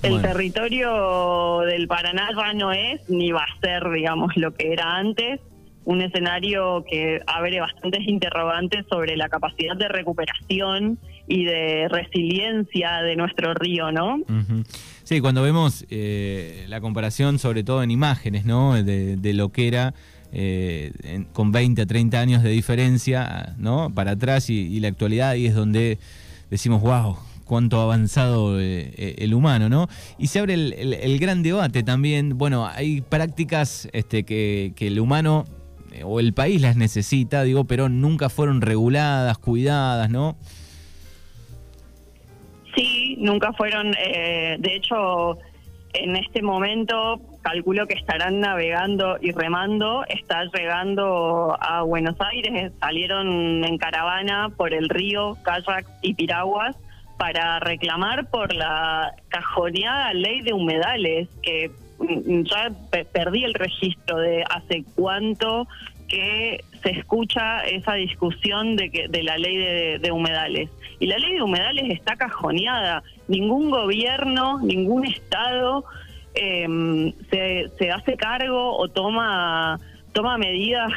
El 0.02 0.22
territorio 0.22 1.60
del 1.66 1.88
Paraná 1.88 2.30
ya 2.36 2.54
no 2.54 2.72
es 2.72 3.02
ni 3.10 3.32
va 3.32 3.44
a 3.44 3.60
ser, 3.60 3.90
digamos, 3.92 4.36
lo 4.38 4.54
que 4.54 4.72
era 4.72 4.96
antes. 4.96 5.42
Un 5.86 6.02
escenario 6.02 6.84
que 6.90 7.22
abre 7.26 7.60
bastantes 7.60 8.08
interrogantes 8.08 8.86
sobre 8.90 9.18
la 9.18 9.28
capacidad 9.28 9.76
de 9.76 9.88
recuperación 9.88 11.00
y 11.28 11.46
de 11.46 11.88
resiliencia 11.90 13.02
de 13.02 13.16
nuestro 13.16 13.54
río, 13.54 13.92
¿no? 13.92 14.20
Sí, 15.04 15.20
cuando 15.20 15.42
vemos 15.42 15.86
eh, 15.90 16.66
la 16.68 16.80
comparación, 16.80 17.40
sobre 17.40 17.64
todo 17.64 17.82
en 17.82 17.92
imágenes, 17.92 18.46
¿no? 18.46 18.82
De, 18.82 19.34
lo 19.34 19.50
que 19.50 19.68
era 19.68 19.94
eh, 20.32 20.92
con 21.34 21.52
20 21.52 21.82
a 21.82 21.86
30 21.86 22.20
años 22.20 22.44
de 22.44 22.50
diferencia, 22.50 23.56
¿no? 23.58 23.92
Para 23.94 24.12
atrás 24.12 24.50
y, 24.50 24.60
y 24.60 24.80
la 24.80 24.90
actualidad, 24.90 25.32
ahí 25.32 25.48
es 25.48 25.56
donde 25.56 25.98
decimos, 26.50 26.82
wow, 26.82 27.18
cuánto 27.50 27.80
ha 27.80 27.84
avanzado 27.84 28.62
eh, 28.62 28.92
eh, 28.96 29.16
el 29.18 29.34
humano, 29.34 29.70
¿no? 29.70 29.88
Y 30.20 30.28
se 30.28 30.38
abre 30.38 30.54
el, 30.54 31.20
gran 31.20 31.42
debate 31.42 31.82
también. 31.82 32.38
Bueno, 32.38 32.68
hay 32.68 33.02
prácticas 33.02 33.90
este, 33.92 34.24
que, 34.24 34.72
el 34.80 35.00
humano 35.00 35.46
eh, 35.92 36.04
o 36.06 36.20
el 36.20 36.34
país 36.34 36.62
las 36.62 36.78
necesita, 36.78 37.42
digo, 37.42 37.64
pero 37.66 37.90
nunca 37.90 38.30
fueron 38.30 38.62
reguladas, 38.62 39.40
cuidadas, 39.40 40.12
¿no? 40.12 40.38
Sí, 42.76 43.18
nunca 43.18 43.52
fueron. 43.54 43.92
de 43.94 44.76
hecho, 44.76 45.40
en 45.94 46.18
este 46.18 46.44
momento 46.44 47.20
calculo 47.42 47.88
que 47.88 47.96
estarán 47.96 48.42
navegando 48.42 49.18
y 49.20 49.32
remando, 49.32 50.06
está 50.08 50.44
llegando 50.54 51.58
a 51.60 51.82
Buenos 51.82 52.16
Aires, 52.20 52.72
salieron 52.80 53.66
en 53.66 53.78
caravana 53.80 54.50
por 54.56 54.72
el 54.72 54.88
río, 54.88 55.36
kayak 55.44 55.88
y 56.04 56.14
piraguas 56.14 56.76
para 57.20 57.60
reclamar 57.60 58.30
por 58.30 58.56
la 58.56 59.14
cajoneada 59.28 60.14
ley 60.14 60.40
de 60.40 60.54
humedales, 60.54 61.28
que 61.44 61.70
mm, 62.00 62.44
ya 62.44 62.72
perdí 63.12 63.44
el 63.44 63.54
registro 63.54 64.20
de 64.20 64.46
hace 64.50 64.86
cuánto 64.96 65.68
que 66.08 66.64
se 66.82 66.92
escucha 66.92 67.60
esa 67.66 67.96
discusión 67.96 68.78
de, 68.78 68.90
que, 68.90 69.10
de 69.10 69.24
la 69.24 69.38
ley 69.38 70.00
de, 70.00 70.12
humedales. 70.14 70.70
Y 71.02 71.08
la 71.08 71.18
ley 71.18 71.34
de 71.34 71.42
humedales 71.42 71.92
está 71.92 72.16
cajoneada. 72.16 73.04
Ningún 73.28 73.70
gobierno, 73.70 74.60
ningún 74.60 75.06
Estado 75.06 75.84
em, 76.36 77.12
se, 77.30 77.70
se 77.78 77.92
hace 77.92 78.16
cargo 78.16 78.78
o 78.78 78.88
toma, 78.88 79.78
toma 80.14 80.38
medidas 80.38 80.90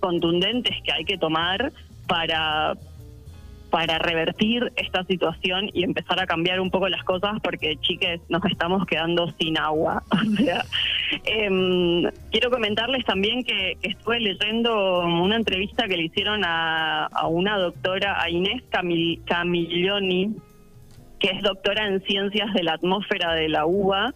contundentes 0.00 0.74
que 0.82 0.90
hay 0.90 1.04
que 1.04 1.18
tomar 1.18 1.70
para 2.08 2.74
para 3.76 3.98
revertir 3.98 4.72
esta 4.76 5.04
situación 5.04 5.68
y 5.74 5.84
empezar 5.84 6.18
a 6.18 6.26
cambiar 6.26 6.60
un 6.60 6.70
poco 6.70 6.88
las 6.88 7.04
cosas 7.04 7.32
porque, 7.42 7.76
chiques, 7.82 8.22
nos 8.30 8.42
estamos 8.46 8.86
quedando 8.86 9.30
sin 9.38 9.58
agua. 9.58 10.02
O 10.16 10.42
sea, 10.42 10.64
em, 11.24 12.10
quiero 12.30 12.50
comentarles 12.50 13.04
también 13.04 13.44
que, 13.44 13.76
estuve 13.82 14.18
leyendo 14.18 15.00
una 15.00 15.36
entrevista 15.36 15.86
que 15.88 15.98
le 15.98 16.04
hicieron 16.04 16.40
a, 16.42 17.10
una 17.28 17.58
doctora, 17.58 18.22
a 18.22 18.30
Inés 18.30 18.62
Camil, 18.70 19.20
Camilloni, 19.26 20.34
que 21.20 21.28
es 21.28 21.42
doctora 21.42 21.86
en 21.86 22.00
ciencias 22.04 22.54
de 22.54 22.62
la 22.62 22.72
atmósfera 22.74 23.34
de 23.34 23.50
la 23.50 23.66
UBA. 23.66 24.14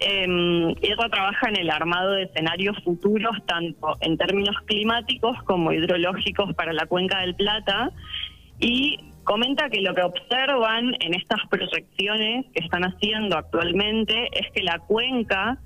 Eh, 0.00 0.74
ella 0.80 0.96
trabaja 1.10 1.50
en 1.50 1.56
el 1.56 1.68
armado 1.68 2.12
de 2.12 2.22
escenarios 2.22 2.76
futuros, 2.84 3.36
tanto 3.44 3.96
en 4.00 4.16
términos 4.16 4.56
climáticos 4.64 5.36
como 5.44 5.72
hidrológicos 5.72 6.54
para 6.54 6.72
la 6.72 6.86
cuenca 6.86 7.20
del 7.20 7.34
Plata, 7.34 7.90
y 8.60 8.98
comenta 9.24 9.68
que 9.68 9.80
lo 9.80 9.94
que 9.94 10.02
observan 10.02 10.94
en 11.00 11.14
estas 11.14 11.40
proyecciones 11.50 12.46
que 12.54 12.64
están 12.64 12.82
haciendo 12.84 13.36
actualmente 13.36 14.28
es 14.32 14.50
que 14.54 14.62
la 14.62 14.78
cuenca 14.78 15.58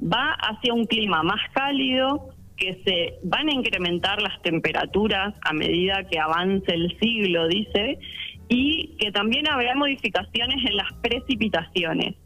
va 0.00 0.32
hacia 0.32 0.72
un 0.72 0.86
clima 0.86 1.22
más 1.22 1.40
cálido, 1.52 2.34
que 2.56 2.82
se 2.84 3.18
van 3.24 3.48
a 3.48 3.52
incrementar 3.52 4.20
las 4.20 4.40
temperaturas 4.42 5.34
a 5.42 5.52
medida 5.52 6.04
que 6.10 6.18
avance 6.18 6.72
el 6.72 6.96
siglo, 6.98 7.48
dice, 7.48 7.98
y 8.48 8.96
que 8.98 9.12
también 9.12 9.48
habrá 9.48 9.74
modificaciones 9.74 10.64
en 10.68 10.76
las 10.76 10.92
precipitaciones. 11.02 12.16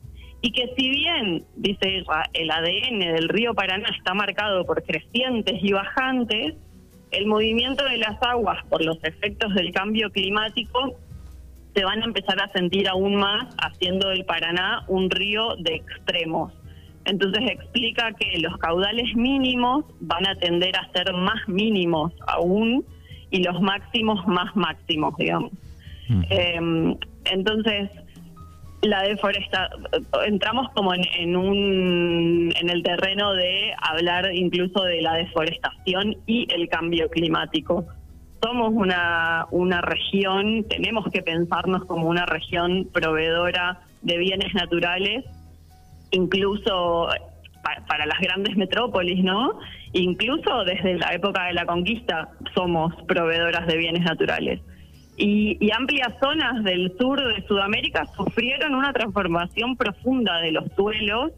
Y 0.42 0.52
que 0.52 0.74
si 0.76 0.90
bien, 0.90 1.44
dice 1.56 1.96
ella, 1.98 2.24
el 2.34 2.50
ADN 2.50 2.98
del 2.98 3.28
río 3.28 3.54
Paraná 3.54 3.88
está 3.96 4.12
marcado 4.12 4.64
por 4.66 4.82
crecientes 4.82 5.54
y 5.62 5.72
bajantes, 5.72 6.54
el 7.16 7.26
movimiento 7.26 7.84
de 7.84 7.98
las 7.98 8.20
aguas 8.22 8.64
por 8.68 8.84
los 8.84 9.02
efectos 9.04 9.54
del 9.54 9.72
cambio 9.72 10.10
climático 10.10 10.96
se 11.74 11.84
van 11.84 12.02
a 12.02 12.04
empezar 12.04 12.40
a 12.40 12.50
sentir 12.52 12.88
aún 12.88 13.16
más 13.16 13.54
haciendo 13.58 14.08
del 14.08 14.24
Paraná 14.24 14.84
un 14.88 15.10
río 15.10 15.56
de 15.56 15.76
extremos. 15.76 16.52
Entonces 17.04 17.42
explica 17.50 18.12
que 18.12 18.38
los 18.38 18.56
caudales 18.58 19.14
mínimos 19.14 19.84
van 20.00 20.26
a 20.26 20.36
tender 20.36 20.74
a 20.76 20.90
ser 20.92 21.12
más 21.12 21.46
mínimos 21.48 22.12
aún 22.26 22.84
y 23.30 23.42
los 23.42 23.60
máximos 23.60 24.26
más 24.26 24.54
máximos, 24.56 25.16
digamos. 25.18 25.52
Em, 26.30 26.96
entonces, 27.24 27.90
la 28.84 29.02
deforesta 29.02 29.70
entramos 30.26 30.68
como 30.74 30.92
en, 30.94 31.36
un 31.36 32.52
en 32.54 32.70
el 32.70 32.82
terreno 32.82 33.32
de 33.34 33.72
hablar 33.80 34.32
incluso 34.34 34.82
de 34.82 35.00
la 35.00 35.14
deforestación 35.14 36.16
y 36.26 36.46
el 36.52 36.68
cambio 36.68 37.08
climático. 37.08 37.86
Somos 38.42 38.72
una, 38.74 39.46
una 39.50 39.80
región, 39.80 40.64
tenemos 40.68 41.10
que 41.10 41.22
pensarnos 41.22 41.86
como 41.86 42.08
una 42.08 42.26
región 42.26 42.88
proveedora 42.92 43.80
de 44.02 44.18
bienes 44.18 44.52
naturales, 44.54 45.24
incluso 46.10 47.08
para, 47.88 48.04
las 48.06 48.20
grandes 48.20 48.56
metrópolis, 48.56 49.24
¿no? 49.24 49.58
Incluso 49.94 50.64
desde 50.64 50.98
la 50.98 51.14
época 51.14 51.46
de 51.46 51.54
la 51.54 51.64
conquista 51.64 52.28
somos 52.54 52.94
proveedoras 53.06 53.66
de 53.66 53.76
bienes 53.78 54.02
naturales. 54.02 54.60
Y, 55.16 55.70
amplias 55.70 56.12
zonas 56.20 56.64
del 56.64 56.92
sur 56.98 57.20
de 57.20 57.46
Sudamérica 57.46 58.04
sufrieron 58.16 58.74
una 58.74 58.92
transformación 58.92 59.76
profunda 59.76 60.40
de 60.40 60.50
los 60.50 60.64
suelos, 60.74 61.30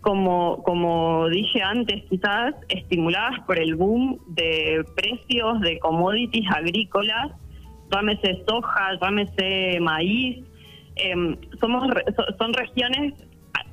como, 0.00 0.62
como 0.62 1.28
dije 1.28 1.60
antes, 1.62 2.04
quizás 2.08 2.54
estimuladas 2.68 3.40
por 3.40 3.58
el 3.58 3.74
boom 3.74 4.20
de 4.28 4.84
precios 4.94 5.60
de 5.60 5.80
commodities 5.80 6.48
agrícolas, 6.50 7.32
llámese 7.92 8.42
soja, 8.46 8.92
llámese 9.00 9.80
maíz. 9.80 10.44
Em, 10.94 11.36
somos 11.60 11.88
son 12.38 12.52
regiones 12.54 13.14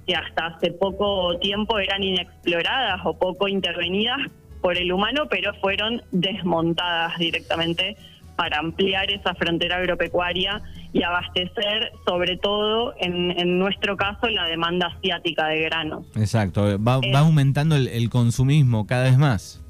que 0.07 0.15
hasta 0.15 0.47
hace 0.47 0.71
poco 0.71 1.37
tiempo 1.39 1.77
eran 1.79 2.03
inexploradas 2.03 3.01
o 3.05 3.17
poco 3.17 3.47
intervenidas 3.47 4.19
por 4.61 4.77
el 4.77 4.91
humano, 4.91 5.27
pero 5.29 5.53
fueron 5.55 6.01
desmontadas 6.11 7.17
directamente 7.19 7.95
para 8.35 8.59
ampliar 8.59 9.09
esa 9.11 9.33
frontera 9.35 9.77
agropecuaria 9.77 10.61
y 10.93 11.03
abastecer, 11.03 11.91
sobre 12.05 12.37
todo 12.37 12.93
en, 12.99 13.59
nuestro 13.59 13.97
caso, 13.97 14.27
la 14.29 14.45
demanda 14.45 14.87
asiática 14.87 15.47
de 15.47 15.61
granos. 15.63 16.05
Exacto, 16.15 16.77
va, 16.81 16.99
eh, 17.01 17.11
aumentando 17.15 17.75
el, 17.75 18.09
consumismo 18.09 18.85
cada 18.87 19.05
vez 19.05 19.17
más. 19.17 19.61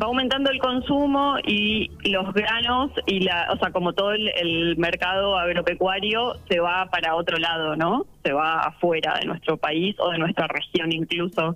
Va 0.00 0.06
aumentando 0.06 0.50
el 0.50 0.58
consumo 0.58 1.36
y 1.46 1.88
los 2.08 2.34
granos 2.34 2.90
y 3.06 3.20
la, 3.20 3.46
o 3.52 3.58
sea, 3.58 3.70
como 3.70 3.92
todo 3.92 4.12
el, 4.12 4.76
mercado 4.76 5.38
agropecuario 5.38 6.34
se 6.48 6.58
va 6.58 6.86
para 6.90 7.14
otro 7.14 7.36
lado, 7.38 7.76
¿no? 7.76 8.04
Se 8.24 8.32
va 8.32 8.60
afuera 8.60 9.18
de 9.20 9.26
nuestro 9.26 9.56
país 9.56 9.94
o 10.00 10.10
de 10.10 10.18
nuestra 10.18 10.48
región 10.48 10.90
incluso. 10.90 11.54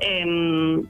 Eh, 0.00 0.82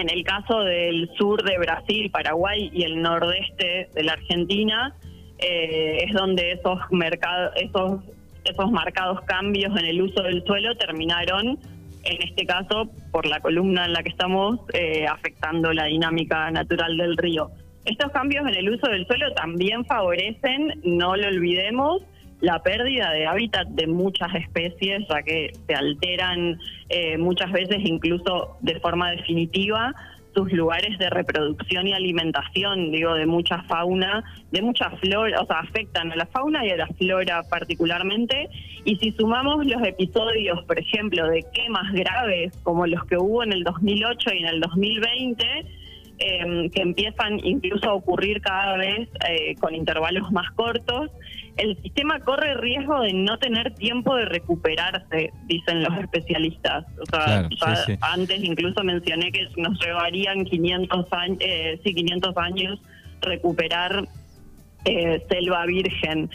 en 0.00 0.10
el 0.10 0.24
caso 0.24 0.60
del 0.60 1.10
sur 1.16 1.42
de 1.42 1.58
Brasil, 1.58 2.10
Paraguay 2.10 2.70
y 2.72 2.82
el 2.84 3.00
nordeste 3.00 3.88
de 3.94 4.02
la 4.02 4.12
Argentina, 4.12 4.94
eh, 5.38 6.04
es 6.06 6.12
donde 6.12 6.52
esos 6.52 6.78
mercados, 6.90 7.52
esos, 7.56 8.00
esos 8.44 8.70
marcados 8.70 9.20
cambios 9.22 9.76
en 9.78 9.86
el 9.86 10.02
uso 10.02 10.22
del 10.22 10.44
suelo 10.44 10.76
terminaron, 10.76 11.58
en 12.04 12.22
este 12.22 12.46
caso, 12.46 12.90
por 13.10 13.26
la 13.26 13.40
columna 13.40 13.86
en 13.86 13.92
la 13.92 14.02
que 14.02 14.10
estamos, 14.10 14.60
eh, 14.74 15.06
afectando 15.06 15.72
la 15.72 15.84
dinámica 15.84 16.50
natural 16.50 16.96
del 16.96 17.16
río. 17.16 17.50
Estos 17.84 18.10
cambios 18.12 18.46
en 18.46 18.54
el 18.54 18.68
uso 18.70 18.88
del 18.88 19.06
suelo 19.06 19.32
también 19.34 19.84
favorecen, 19.84 20.80
no 20.84 21.16
lo 21.16 21.28
olvidemos, 21.28 22.02
la 22.40 22.62
pérdida 22.62 23.10
de 23.12 23.26
hábitat 23.26 23.66
de 23.68 23.86
muchas 23.86 24.34
especies, 24.34 25.06
ya 25.08 25.22
que 25.22 25.52
se 25.66 25.74
alteran 25.74 26.58
eh, 26.88 27.16
muchas 27.18 27.50
veces 27.52 27.78
incluso 27.84 28.56
de 28.60 28.78
forma 28.80 29.10
definitiva 29.12 29.94
sus 30.34 30.52
lugares 30.52 30.98
de 30.98 31.08
reproducción 31.08 31.86
y 31.86 31.94
alimentación, 31.94 32.92
digo, 32.92 33.14
de 33.14 33.24
mucha 33.24 33.62
fauna, 33.62 34.22
de 34.50 34.60
mucha 34.60 34.90
flora, 34.90 35.40
o 35.40 35.46
sea, 35.46 35.60
afectan 35.60 36.12
a 36.12 36.16
la 36.16 36.26
fauna 36.26 36.66
y 36.66 36.70
a 36.70 36.76
la 36.76 36.86
flora 36.88 37.42
particularmente. 37.48 38.50
Y 38.84 38.96
si 38.96 39.12
sumamos 39.12 39.64
los 39.64 39.82
episodios, 39.82 40.62
por 40.64 40.78
ejemplo, 40.78 41.26
de 41.28 41.42
quemas 41.54 41.90
graves, 41.94 42.52
como 42.64 42.86
los 42.86 43.02
que 43.06 43.16
hubo 43.16 43.44
en 43.44 43.54
el 43.54 43.64
2008 43.64 44.30
y 44.34 44.38
en 44.40 44.46
el 44.46 44.60
2020, 44.60 45.46
Em, 46.18 46.70
que 46.70 46.80
empiezan 46.80 47.38
incluso 47.44 47.90
a 47.90 47.92
ocurrir 47.92 48.40
cada 48.40 48.78
vez 48.78 49.06
eh, 49.28 49.54
con 49.60 49.74
intervalos 49.74 50.32
más 50.32 50.50
cortos, 50.52 51.10
el 51.56 51.80
sistema 51.82 52.20
corre 52.20 52.54
riesgo 52.54 53.00
de 53.00 53.12
no 53.14 53.38
tener 53.38 53.74
tiempo 53.74 54.14
de 54.16 54.26
recuperarse, 54.26 55.32
dicen 55.44 55.82
los 55.82 55.98
especialistas. 55.98 56.84
O 57.00 57.06
sea, 57.06 57.48
antes 58.00 58.44
incluso 58.44 58.82
mencioné 58.84 59.32
que 59.32 59.48
nos 59.56 59.78
llevarían 59.80 60.44
500 60.44 61.06
años, 61.12 61.38
eh, 61.40 61.80
sí, 61.82 61.94
500 61.94 62.36
años 62.36 62.78
recuperar 63.22 64.06
eh, 64.84 65.24
selva 65.30 65.64
virgen. 65.64 66.30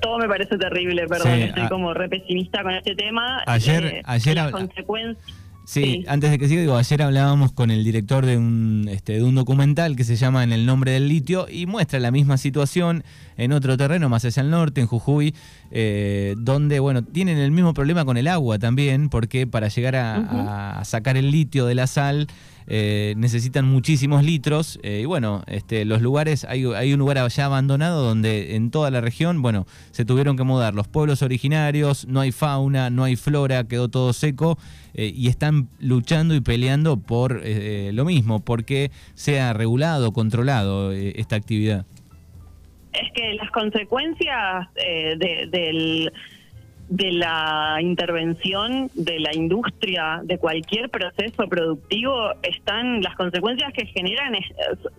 todo 0.00 0.18
me 0.18 0.28
parece 0.28 0.58
terrible, 0.58 1.06
perdón, 1.06 1.32
estoy 1.32 1.68
como 1.68 1.94
re 1.94 2.08
pesimista 2.08 2.62
con 2.62 2.74
este 2.74 2.94
tema. 2.94 3.42
Ayer, 3.46 4.02
ayer, 4.04 4.36
las 4.36 4.50
consecuencias 4.50 5.39
Sí, 5.64 6.04
antes 6.08 6.30
de 6.30 6.38
que 6.38 6.48
siga, 6.48 6.62
digo, 6.62 6.76
ayer 6.76 7.02
hablábamos 7.02 7.52
con 7.52 7.70
el 7.70 7.84
director 7.84 8.26
de 8.26 8.36
un, 8.36 8.88
este, 8.90 9.14
de 9.14 9.22
un 9.22 9.34
documental 9.34 9.94
que 9.94 10.04
se 10.04 10.16
llama 10.16 10.42
En 10.42 10.52
el 10.52 10.66
nombre 10.66 10.92
del 10.92 11.08
litio 11.08 11.46
y 11.48 11.66
muestra 11.66 12.00
la 12.00 12.10
misma 12.10 12.38
situación 12.38 13.04
en 13.36 13.52
otro 13.52 13.76
terreno 13.76 14.08
más 14.08 14.24
hacia 14.24 14.40
el 14.42 14.50
norte, 14.50 14.80
en 14.80 14.86
Jujuy, 14.88 15.34
eh, 15.70 16.34
donde, 16.38 16.80
bueno, 16.80 17.02
tienen 17.04 17.38
el 17.38 17.52
mismo 17.52 17.72
problema 17.72 18.04
con 18.04 18.16
el 18.16 18.26
agua 18.26 18.58
también, 18.58 19.08
porque 19.08 19.46
para 19.46 19.68
llegar 19.68 19.96
a 19.96 20.82
sacar 20.84 21.16
el 21.16 21.30
litio 21.30 21.66
de 21.66 21.74
la 21.74 21.86
sal 21.86 22.26
eh, 22.66 23.14
necesitan 23.16 23.64
muchísimos 23.66 24.24
litros 24.24 24.78
eh, 24.82 25.00
y 25.02 25.04
bueno, 25.04 25.42
este, 25.46 25.84
los 25.84 26.02
lugares, 26.02 26.44
hay, 26.44 26.64
un 26.64 26.98
lugar 26.98 27.18
allá 27.18 27.46
abandonado 27.46 28.02
donde 28.02 28.56
en 28.56 28.70
toda 28.70 28.90
la 28.90 29.00
región, 29.00 29.42
bueno, 29.42 29.66
se 29.90 30.04
tuvieron 30.04 30.36
que 30.36 30.44
mudar 30.44 30.74
los 30.74 30.88
pueblos 30.88 31.22
originarios, 31.22 32.06
no 32.06 32.20
hay 32.20 32.32
fauna, 32.32 32.90
no 32.90 33.04
hay 33.04 33.16
flora, 33.16 33.64
quedó 33.64 33.88
todo 33.88 34.12
seco 34.12 34.58
eh, 34.94 35.12
y 35.14 35.28
están 35.28 35.68
luchando 35.78 36.34
y 36.34 36.40
peleando 36.40 36.96
por 36.96 37.42
lo 37.44 38.04
mismo, 38.04 38.40
porque 38.40 38.90
sea 39.14 39.52
regulado, 39.52 40.12
controlado 40.12 40.92
esta 40.92 41.36
actividad. 41.36 41.86
Es 42.92 43.12
que 43.14 43.34
las 43.34 43.50
consecuencias 43.50 44.68
del 44.74 46.10
de 46.90 47.12
la 47.12 47.78
intervención 47.80 48.90
de 48.94 49.20
la 49.20 49.32
industria, 49.32 50.20
de 50.24 50.38
cualquier 50.38 50.90
proceso 50.90 51.48
productivo, 51.48 52.32
están 52.42 53.00
las 53.00 53.14
consecuencias 53.14 53.72
que 53.72 53.86
generan, 53.86 54.34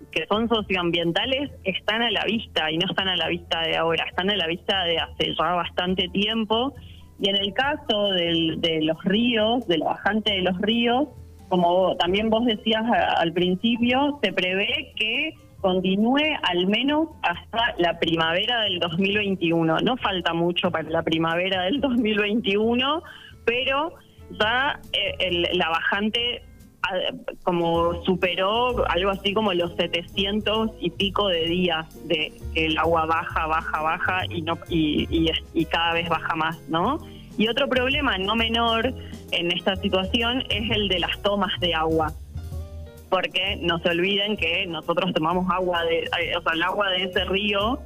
que 0.09 0.25
son 0.27 0.47
socioambientales, 0.47 1.51
están 1.65 2.01
a 2.01 2.09
la 2.09 2.23
vista 2.23 2.71
y 2.71 2.77
no 2.77 2.89
están 2.89 3.09
a 3.09 3.17
la 3.17 3.27
vista 3.27 3.61
de 3.61 3.75
ahora, 3.75 4.05
están 4.09 4.29
a 4.29 4.37
la 4.37 4.47
vista 4.47 4.85
de 4.85 4.99
hace 4.99 5.35
ya 5.37 5.53
bastante 5.53 6.07
tiempo. 6.07 6.73
Y 7.19 7.29
en 7.29 7.35
el 7.35 7.53
caso 7.53 8.07
de 8.13 8.79
los 8.81 9.03
ríos, 9.03 9.67
de 9.67 9.77
la 9.77 9.87
bajante 9.87 10.31
de 10.31 10.41
los 10.43 10.57
ríos, 10.59 11.09
como 11.49 11.97
también 11.97 12.29
vos 12.29 12.45
decías 12.45 12.83
al 13.17 13.33
principio, 13.33 14.17
se 14.23 14.31
prevé 14.31 14.93
que 14.95 15.33
continúe 15.61 16.35
al 16.43 16.67
menos 16.67 17.09
hasta 17.21 17.75
la 17.77 17.97
primavera 17.99 18.61
del 18.61 18.79
2021. 18.79 19.77
No 19.79 19.97
falta 19.97 20.33
mucho 20.33 20.71
para 20.71 20.89
la 20.89 21.03
primavera 21.03 21.63
del 21.63 21.79
2021, 21.79 23.03
pero 23.45 23.93
ya 24.39 24.79
eh, 24.93 25.49
la 25.53 25.69
bajante 25.69 26.43
como 27.43 28.03
superó 28.03 28.85
algo 28.89 29.11
así 29.11 29.33
como 29.33 29.53
los 29.53 29.75
700 29.75 30.71
y 30.79 30.89
pico 30.89 31.27
de 31.27 31.45
días 31.45 32.07
de 32.07 32.33
que 32.53 32.65
el 32.65 32.77
agua 32.77 33.05
baja, 33.05 33.45
baja, 33.45 33.81
baja 33.81 34.21
y 34.29 34.41
no 34.41 34.57
y, 34.67 35.07
y, 35.53 35.65
cada 35.65 35.93
vez 35.93 36.09
baja 36.09 36.35
más, 36.35 36.59
¿no? 36.67 36.99
Y 37.37 37.47
otro 37.47 37.69
problema 37.69 38.17
no 38.17 38.35
menor 38.35 38.93
en 39.31 39.51
esta 39.51 39.75
situación 39.77 40.43
es 40.49 40.69
el 40.71 40.87
de 40.87 40.99
las 40.99 41.21
tomas 41.21 41.57
de 41.59 41.73
agua. 41.73 42.11
Porque 43.11 43.59
no 43.61 43.77
se 43.79 43.89
olviden 43.89 44.35
que 44.35 44.65
nosotros 44.65 45.13
tomamos 45.13 45.45
agua 45.51 45.83
de, 45.83 45.99
eh, 45.99 46.35
o 46.35 46.41
sea, 46.41 46.53
el 46.53 46.63
agua 46.63 46.89
de 46.89 47.03
ese 47.03 47.23
río 47.25 47.79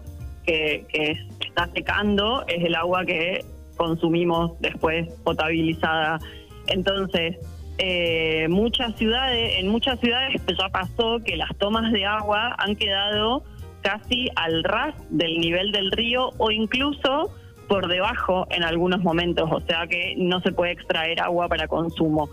que, 0.46 0.86
que 0.88 1.18
está 1.46 1.68
secando 1.74 2.46
es 2.48 2.64
el 2.64 2.76
agua 2.76 3.04
que 3.06 3.44
consumimos 3.76 4.58
después 4.62 5.10
potabilizada. 5.24 6.20
Entonces, 6.68 7.38
eh, 7.78 8.48
muchas 8.50 8.96
ciudades, 8.96 9.58
en 9.58 9.68
muchas 9.68 10.00
ciudades 10.00 10.42
ya 10.48 10.70
pasó 10.70 11.20
que 11.24 11.36
las 11.36 11.54
tomas 11.58 11.92
de 11.92 12.06
agua 12.06 12.56
han 12.58 12.76
quedado 12.76 13.44
casi 13.82 14.30
al 14.36 14.64
ras 14.64 14.96
del 15.10 15.40
nivel 15.40 15.72
del 15.72 15.92
río 15.92 16.30
o 16.38 16.52
incluso 16.52 17.32
por 17.68 17.88
debajo 17.88 18.48
en 18.52 18.64
algunos 18.64 19.02
momentos, 19.04 19.50
o 19.52 19.60
sea 19.62 19.88
que 19.88 20.14
no 20.18 20.40
se 20.42 20.52
puede 20.52 20.72
extraer 20.72 21.20
agua 21.22 21.50
para 21.50 21.68
consumo. 21.68 22.30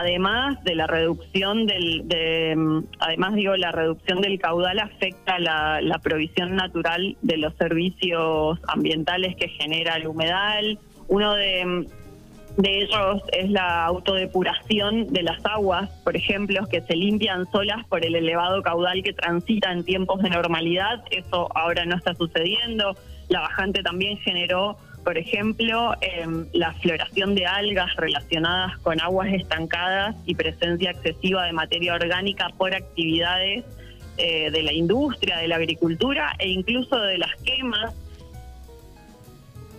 Además 0.00 0.56
de 0.64 0.74
la 0.76 0.86
reducción 0.86 1.66
del, 1.66 2.08
de, 2.08 2.56
además 3.00 3.34
digo, 3.34 3.54
la 3.56 3.70
reducción 3.70 4.22
del 4.22 4.38
caudal 4.38 4.78
afecta 4.78 5.38
la, 5.38 6.00
provisión 6.02 6.56
natural 6.56 7.18
de 7.20 7.36
los 7.36 7.54
servicios 7.56 8.58
ambientales 8.66 9.36
que 9.36 9.48
genera 9.48 9.96
el 9.96 10.06
humedal. 10.06 10.78
Uno 11.08 11.34
de, 11.34 11.86
de 12.56 12.78
ellos 12.78 13.22
es 13.32 13.50
la 13.50 13.84
autodepuración 13.84 15.08
de 15.08 15.22
las 15.22 15.44
aguas, 15.44 15.90
por 16.02 16.16
ejemplo, 16.16 16.66
que 16.70 16.80
se 16.80 16.96
limpian 16.96 17.44
solas 17.52 17.86
por 17.86 18.02
el 18.02 18.14
elevado 18.14 18.62
caudal 18.62 19.02
que 19.02 19.12
transita 19.12 19.70
en 19.70 19.84
tiempos 19.84 20.22
de 20.22 20.30
normalidad. 20.30 21.04
Eso 21.10 21.50
ahora 21.54 21.84
no 21.84 21.96
está 21.96 22.14
sucediendo. 22.14 22.96
La 23.28 23.40
bajante 23.40 23.82
también 23.82 24.16
generó, 24.16 24.78
por 25.04 25.16
ejemplo, 25.16 25.94
em, 26.00 26.46
la 26.52 26.72
floración 26.74 27.34
de 27.34 27.46
algas 27.46 27.94
relacionadas 27.96 28.76
con 28.78 29.00
aguas 29.00 29.28
estancadas 29.32 30.16
y 30.26 30.34
presencia 30.34 30.90
excesiva 30.90 31.44
de 31.44 31.52
materia 31.52 31.94
orgánica 31.94 32.48
por 32.56 32.74
actividades 32.74 33.64
eh, 34.18 34.50
de 34.50 34.62
la 34.62 34.72
industria, 34.72 35.38
de 35.38 35.48
la 35.48 35.56
agricultura 35.56 36.34
e 36.38 36.50
incluso 36.50 37.00
de 37.00 37.18
las 37.18 37.34
quemas. 37.42 37.94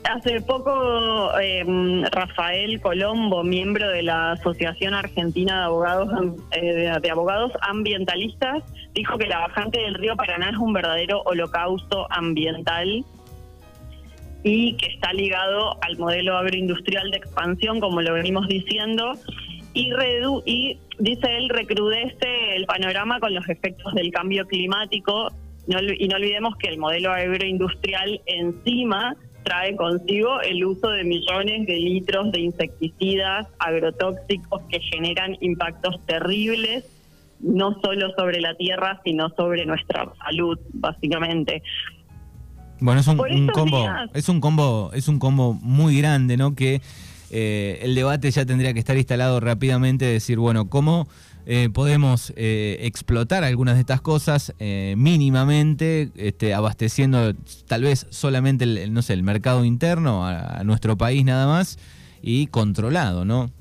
Hace 0.04 0.42
poco 0.42 1.40
em, 1.40 2.04
Rafael 2.06 2.82
Colombo, 2.82 3.44
miembro 3.44 3.88
de 3.90 4.02
la 4.02 4.32
Asociación 4.32 4.96
Argentina 4.96 5.60
de 5.60 5.64
Abogados 5.66 6.10
eh, 6.52 7.00
de 7.00 7.10
Abogados 7.12 7.52
Ambientalistas, 7.62 8.64
dijo 8.96 9.20
que 9.20 9.28
la 9.28 9.40
bajante 9.40 9.80
del 9.80 9.94
río 9.94 10.16
Paraná 10.16 10.50
es 10.50 10.58
un 10.58 10.74
verdadero 10.74 11.22
holocausto 11.26 12.08
ambiental 12.10 13.06
y 14.44 14.76
que 14.78 14.88
está 14.88 15.14
ligado 15.14 15.78
al 15.82 15.98
modelo 15.98 16.38
agroindustrial 16.38 17.12
de 17.12 17.18
expansión, 17.18 17.80
como 17.80 18.02
lo 18.02 18.14
venimos 18.14 18.48
diciendo, 18.48 19.14
y, 19.74 19.92
y 20.46 20.80
dice 21.00 21.38
él 21.38 21.50
recrudece 21.50 22.56
el 22.56 22.66
panorama 22.66 23.20
con 23.20 23.34
los 23.34 23.48
efectos 23.48 23.94
del 23.94 24.12
cambio 24.12 24.46
climático 24.48 25.30
y 25.68 26.08
no 26.08 26.16
olvidemos 26.16 26.56
que 26.58 26.68
el 26.68 26.78
modelo 26.78 27.12
agroindustrial 27.12 28.20
encima 28.26 29.16
trae 29.44 29.76
consigo 29.76 30.42
el 30.42 30.64
uso 30.66 30.90
de 30.90 31.04
millones 31.04 31.66
de 31.66 31.76
litros 31.76 32.32
de 32.32 32.42
insecticidas 32.42 33.48
agrotóxicos 33.60 34.62
que 34.70 34.80
generan 34.80 35.38
impactos 35.40 36.00
terribles 36.06 36.86
no 37.40 37.80
solo 37.82 38.12
sobre 38.16 38.40
la 38.40 38.56
tierra, 38.56 39.02
sino 39.04 39.30
sobre 39.30 39.66
nuestra 39.66 40.12
salud, 40.24 40.60
básicamente. 40.74 41.64
Bueno, 42.82 43.00
es 43.02 43.08
un, 43.08 43.16
combo, 43.54 43.88
es 44.16 44.28
un 44.28 44.42
combo, 44.42 44.90
es 44.94 45.08
un 45.08 45.20
combo 45.20 45.54
muy 45.54 45.96
grande, 46.00 46.36
¿no? 46.36 46.56
Que 46.56 46.82
eh, 47.30 47.78
el 47.84 47.94
debate 47.94 48.32
ya 48.32 48.44
tendría 48.44 48.74
que 48.74 48.80
estar 48.80 48.98
instalado 48.98 49.40
rápidamente, 49.40 50.06
decir, 50.06 50.40
bueno, 50.40 50.68
¿cómo 50.68 51.08
eh, 51.46 51.70
podemos 51.72 52.34
eh, 52.36 52.80
explotar 52.82 53.44
algunas 53.44 53.76
de 53.76 53.82
estas 53.82 54.02
cosas 54.02 54.56
mínimamente, 54.60 56.10
este, 56.16 56.56
abasteciendo 56.56 57.36
tal 57.68 57.84
vez 57.84 58.08
solamente 58.10 58.64
el, 58.64 58.92
no 58.92 59.04
sé, 59.04 59.14
el 59.14 59.22
mercado 59.22 59.64
interno 59.64 60.26
a, 60.26 60.64
nuestro 60.64 60.98
país 60.98 61.24
nada 61.24 61.46
más 61.46 61.78
y 62.24 62.48
controlado, 62.48 63.26
¿no? 63.26 63.52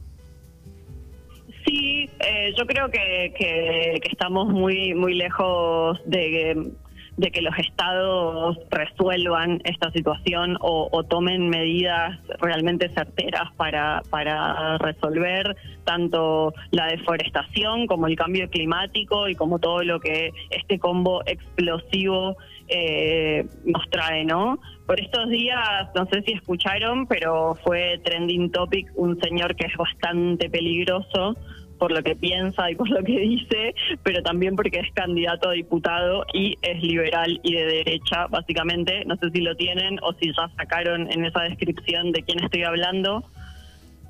Sí, 1.66 2.09
yo 2.56 2.64
creo 2.64 2.88
que, 2.88 3.35
que, 3.38 4.00
estamos 4.11 4.48
muy 4.48 4.94
muy 4.94 5.12
lejos 5.14 5.98
de 6.06 6.72
de 7.20 7.30
que 7.30 7.42
los 7.42 7.56
estados 7.59 8.56
resuelvan 8.70 9.61
esta 9.64 9.90
situación 9.92 10.56
o, 10.61 11.04
tomen 11.04 11.50
medidas 11.50 12.18
realmente 12.40 12.88
certeras 12.90 13.52
para, 13.56 14.02
para 14.09 14.78
resolver 14.78 15.54
tanto 15.85 16.54
la 16.70 16.87
deforestación 16.87 17.87
como 17.87 18.06
el 18.06 18.16
cambio 18.16 18.48
climático 18.48 19.28
y 19.28 19.35
como 19.35 19.59
todo 19.59 19.83
lo 19.83 20.00
que 20.00 20.33
este 20.50 20.78
combo 20.78 21.22
explosivo 21.26 22.37
eh, 22.68 23.46
nos 23.64 23.83
trae, 23.90 24.24
¿no? 24.24 24.59
Por 24.87 24.98
estos 25.00 25.28
días, 25.28 25.88
no 25.94 26.06
sé 26.06 26.22
si 26.22 26.33
escucharon, 26.33 27.06
pero 27.06 27.54
fue 27.64 28.00
trending 28.02 28.50
topic 28.50 28.90
un 28.94 29.20
señor 29.20 29.56
que 29.56 29.66
es 29.66 29.76
bastante 29.76 30.48
peligroso 30.48 31.37
por 31.81 31.90
lo 31.90 32.03
que 32.03 32.14
piensa 32.14 32.71
y 32.71 32.77
por 32.77 32.88
lo 32.88 33.03
que 33.03 33.19
dice, 33.19 33.75
pero 34.05 34.23
también 34.23 34.55
porque 34.55 34.79
es 34.81 34.93
candidato 34.93 35.49
a 35.49 35.53
diputado 35.53 36.25
y 36.33 36.57
es 36.62 36.83
liberal 36.83 37.40
y 37.43 37.55
de 37.55 37.64
derecha, 37.64 38.27
básicamente. 38.29 39.05
No 39.07 39.16
sé 39.16 39.31
si 39.31 39.40
lo 39.40 39.57
tienen 39.57 39.99
o 40.03 40.12
si 40.12 40.29
ya 40.29 40.49
sacaron 40.57 41.11
en 41.11 41.25
esa 41.25 41.40
descripción 41.40 42.12
de 42.12 42.23
quién 42.23 42.45
estoy 42.45 42.62
hablando. 42.62 43.25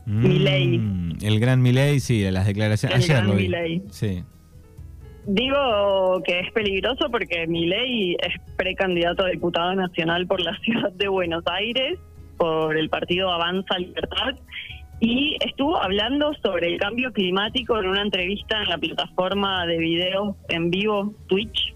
Mm, 0.05 0.29
Milei. 0.29 0.81
El 1.23 1.39
gran 1.39 1.63
Milei, 1.63 2.01
sí, 2.01 2.21
de 2.21 2.33
las 2.33 2.47
declaraciones. 2.47 3.09
El 3.09 3.15
gran 3.15 3.37
Milei. 3.37 3.83
Sí. 3.91 4.25
Digo 5.27 6.23
que 6.25 6.41
es 6.41 6.51
peligroso 6.53 7.09
porque 7.09 7.47
Milei 7.47 8.17
es 8.21 8.35
precandidato 8.57 9.25
a 9.25 9.29
diputado 9.29 9.75
nacional 9.77 10.27
por 10.27 10.41
la 10.41 10.59
ciudad 10.65 10.91
de 10.93 11.07
Buenos 11.07 11.45
Aires, 11.47 12.01
por 12.37 12.77
el 12.77 12.89
partido 12.89 13.31
Avanza 13.31 13.79
Libertad, 13.79 14.35
y 15.01 15.37
estuvo 15.41 15.83
hablando 15.83 16.33
sobre 16.43 16.69
el 16.69 16.79
cambio 16.79 17.11
climático 17.13 17.79
en 17.79 17.89
una 17.89 18.03
entrevista 18.03 18.63
en 18.63 18.69
la 18.69 18.79
plataforma 18.79 19.67
de 19.67 19.79
videos 19.79 20.37
en 20.51 20.71
vivo 20.71 21.15
Twitch. 21.27 21.75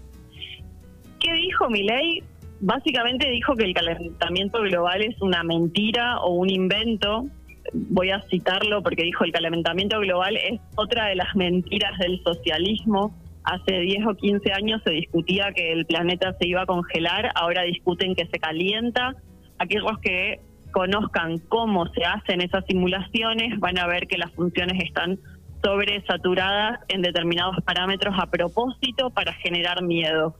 ¿Qué 1.19 1.33
dijo 1.33 1.67
Milei? 1.69 2.23
Básicamente 2.61 3.29
dijo 3.31 3.55
que 3.55 3.63
el 3.63 3.73
calentamiento 3.73 4.61
global 4.61 5.01
es 5.01 5.19
una 5.21 5.43
mentira 5.43 6.19
o 6.19 6.35
un 6.35 6.51
invento. 6.51 7.25
Voy 7.73 8.11
a 8.11 8.21
citarlo 8.29 8.83
porque 8.83 9.03
dijo 9.03 9.23
el 9.23 9.31
calentamiento 9.31 9.99
global 9.99 10.37
es 10.37 10.61
otra 10.75 11.07
de 11.07 11.15
las 11.15 11.35
mentiras 11.35 11.97
del 11.97 12.21
socialismo. 12.23 13.15
Hace 13.43 13.79
10 13.79 14.05
o 14.05 14.15
15 14.15 14.53
años 14.53 14.81
se 14.83 14.91
discutía 14.91 15.51
que 15.51 15.71
el 15.71 15.87
planeta 15.87 16.33
se 16.39 16.47
iba 16.47 16.61
a 16.61 16.65
congelar, 16.67 17.31
ahora 17.35 17.63
discuten 17.63 18.13
que 18.13 18.27
se 18.27 18.39
calienta. 18.39 19.15
Aquellos 19.57 19.97
que 19.99 20.41
conozcan 20.75 21.39
cómo 21.47 21.87
se 21.93 22.03
hacen 22.03 22.41
esas 22.41 22.65
simulaciones, 22.65 23.57
van 23.61 23.77
a 23.77 23.87
ver 23.87 24.07
que 24.07 24.17
las 24.17 24.29
funciones 24.33 24.83
están 24.83 25.17
sobresaturadas 25.63 26.81
en 26.89 27.01
determinados 27.01 27.55
parámetros 27.63 28.13
a 28.19 28.29
propósito 28.29 29.09
para 29.09 29.31
generar 29.35 29.81
miedo. 29.81 30.35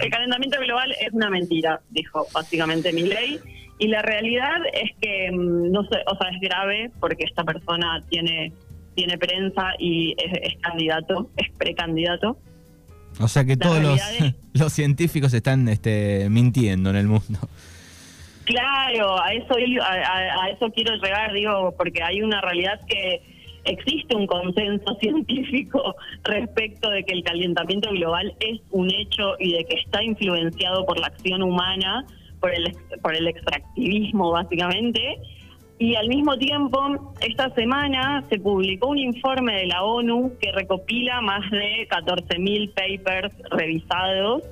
El 0.00 0.08
calentamiento 0.10 0.58
global 0.58 0.94
es 0.98 1.12
una 1.12 1.28
mentira, 1.28 1.82
dijo 1.90 2.26
básicamente 2.32 2.94
mi 2.94 3.02
ley, 3.02 3.40
y 3.78 3.88
la 3.88 4.00
realidad 4.00 4.56
es 4.72 4.90
que 5.02 5.30
mm, 5.30 5.70
no 5.70 5.82
sé, 5.82 5.98
o 6.06 6.16
sea, 6.16 6.30
es 6.30 6.40
grave 6.40 6.90
porque 6.98 7.24
esta 7.24 7.44
persona 7.44 8.02
tiene 8.08 8.54
tiene 8.94 9.18
prensa 9.18 9.72
y 9.78 10.14
es, 10.18 10.54
candidato, 10.62 11.30
es 11.36 11.50
precandidato. 11.58 12.38
O 13.20 13.28
sea 13.28 13.44
que 13.44 13.58
todos 13.58 13.82
los, 13.82 14.00
los 14.54 14.72
científicos 14.72 15.34
están 15.34 15.68
este, 15.68 16.28
mintiendo 16.30 16.88
en 16.88 16.96
el 16.96 17.06
mundo. 17.06 17.38
Claro, 18.44 19.20
a 19.20 19.32
eso, 19.32 19.54
a, 19.54 20.48
eso 20.50 20.70
quiero 20.72 20.94
llegar, 20.96 21.32
digo, 21.32 21.74
porque 21.76 22.02
hay 22.02 22.22
una 22.22 22.40
realidad 22.40 22.80
que 22.88 23.22
existe 23.64 24.16
un 24.16 24.26
consenso 24.26 24.94
científico 25.00 25.94
respecto 26.24 26.90
de 26.90 27.04
que 27.04 27.12
el 27.12 27.22
calentamiento 27.22 27.90
global 27.90 28.34
es 28.40 28.60
un 28.70 28.92
hecho 28.92 29.34
y 29.38 29.52
de 29.52 29.64
que 29.64 29.76
está 29.76 30.02
influenciado 30.02 30.84
por 30.84 30.98
la 30.98 31.06
acción 31.06 31.42
humana, 31.42 32.04
por 32.40 32.52
el, 32.52 32.74
por 33.00 33.14
el 33.14 33.28
extractivismo 33.28 34.32
básicamente. 34.32 35.18
y 35.78 35.94
al 35.94 36.08
mismo 36.08 36.36
tiempo, 36.36 37.14
esta 37.20 37.50
semana 37.54 38.24
se 38.28 38.38
publicó 38.40 38.88
un 38.88 38.98
informe 38.98 39.54
de 39.54 39.66
la 39.66 39.84
ONU 39.84 40.32
que 40.40 40.50
recopila 40.50 41.20
más 41.20 41.48
de 41.50 41.88
14.000 41.88 42.72
papers 42.74 43.34
revisados 43.50 44.42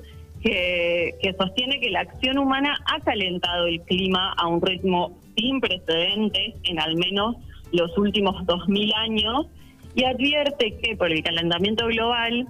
que, 0.41 1.15
que 1.21 1.33
sostiene 1.33 1.79
que 1.79 1.89
la 1.89 2.01
acción 2.01 2.37
humana 2.37 2.77
ha 2.85 2.99
calentado 3.01 3.67
el 3.67 3.81
clima 3.81 4.33
a 4.37 4.47
un 4.47 4.61
ritmo 4.61 5.17
sin 5.35 5.61
precedentes 5.61 6.55
en 6.63 6.79
al 6.79 6.95
menos 6.95 7.35
los 7.71 7.97
últimos 7.97 8.35
2.000 8.45 8.93
años 8.95 9.47
y 9.95 10.03
advierte 10.03 10.77
que 10.77 10.95
por 10.95 11.11
el 11.11 11.23
calentamiento 11.23 11.87
global 11.87 12.47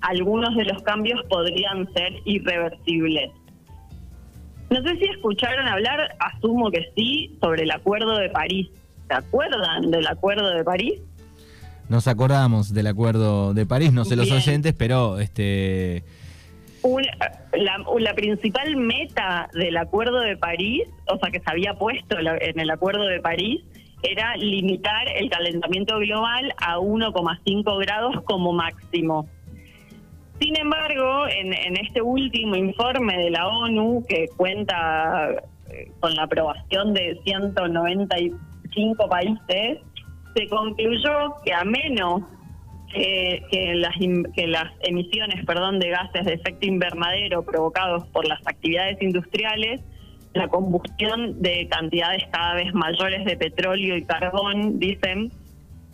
algunos 0.00 0.54
de 0.56 0.64
los 0.64 0.82
cambios 0.82 1.20
podrían 1.28 1.92
ser 1.92 2.12
irreversibles. 2.24 3.30
No 4.70 4.82
sé 4.82 4.96
si 4.98 5.04
escucharon 5.04 5.66
hablar, 5.66 6.16
asumo 6.20 6.70
que 6.70 6.92
sí, 6.94 7.36
sobre 7.40 7.62
el 7.62 7.70
Acuerdo 7.70 8.16
de 8.18 8.28
París. 8.28 8.68
¿Se 9.08 9.14
acuerdan 9.14 9.90
del 9.90 10.06
Acuerdo 10.06 10.50
de 10.50 10.62
París? 10.62 11.00
Nos 11.88 12.06
acordamos 12.06 12.74
del 12.74 12.86
Acuerdo 12.86 13.54
de 13.54 13.64
París, 13.64 13.92
no 13.92 14.04
sé 14.04 14.14
los 14.14 14.30
oyentes, 14.30 14.74
pero 14.76 15.18
este 15.18 16.04
la, 17.52 18.14
principal 18.14 18.76
meta 18.76 19.48
del 19.52 19.76
Acuerdo 19.76 20.20
de 20.20 20.36
París, 20.36 20.88
o 21.06 21.18
sea, 21.18 21.30
que 21.30 21.40
se 21.40 21.50
había 21.50 21.74
puesto 21.74 22.18
en 22.18 22.60
el 22.60 22.70
Acuerdo 22.70 23.04
de 23.04 23.20
París, 23.20 23.62
era 24.02 24.36
limitar 24.36 25.08
el 25.16 25.28
calentamiento 25.30 25.98
global 25.98 26.52
a 26.58 26.78
1,5 26.78 27.80
grados 27.80 28.22
como 28.24 28.52
máximo. 28.52 29.28
Sin 30.40 30.56
embargo, 30.56 31.26
en, 31.28 31.52
este 31.76 32.00
último 32.00 32.54
informe 32.54 33.16
de 33.18 33.30
la 33.30 33.48
ONU, 33.48 34.04
que 34.08 34.28
cuenta 34.36 35.30
eh, 35.68 35.90
con 35.98 36.14
la 36.14 36.22
aprobación 36.24 36.94
de 36.94 37.18
195 37.24 39.08
países, 39.08 39.80
se 40.34 40.48
concluyó 40.48 41.34
que 41.44 41.52
a 41.52 41.64
menos 41.64 42.22
que, 42.92 43.72
las, 43.74 43.94
que 44.34 44.46
las 44.46 44.72
emisiones 44.80 45.44
perdón, 45.44 45.78
de 45.78 45.90
gases 45.90 46.24
de 46.24 46.34
efecto 46.34 46.66
invernadero 46.66 47.42
provocados 47.44 48.06
por 48.08 48.26
las 48.26 48.40
actividades 48.46 49.00
industriales, 49.00 49.80
la 50.34 50.48
combustión 50.48 51.40
de 51.42 51.68
cantidades 51.68 52.24
cada 52.30 52.54
vez 52.54 52.72
mayores 52.74 53.24
de 53.24 53.36
petróleo 53.36 53.96
y 53.96 54.04
carbón, 54.04 54.78
dicen, 54.78 55.30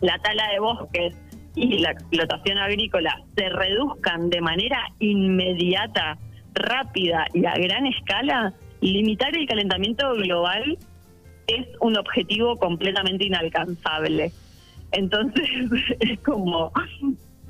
la 0.01 0.17
tala 0.19 0.49
de 0.51 0.59
bosques 0.59 1.15
y 1.55 1.79
la 1.79 1.91
explotación 1.91 2.57
agrícola 2.57 3.23
se 3.35 3.49
reduzcan 3.49 4.29
de 4.29 4.41
manera 4.41 4.79
inmediata, 4.99 6.17
rápida 6.53 7.25
y 7.33 7.45
a 7.45 7.53
gran 7.53 7.85
escala, 7.85 8.53
limitar 8.81 9.35
el 9.35 9.47
calentamiento 9.47 10.13
global 10.13 10.77
es 11.47 11.67
un 11.79 11.97
objetivo 11.97 12.57
completamente 12.57 13.25
inalcanzable. 13.25 14.31
Entonces, 14.95 15.47
es 15.99 16.19
como 16.19 16.71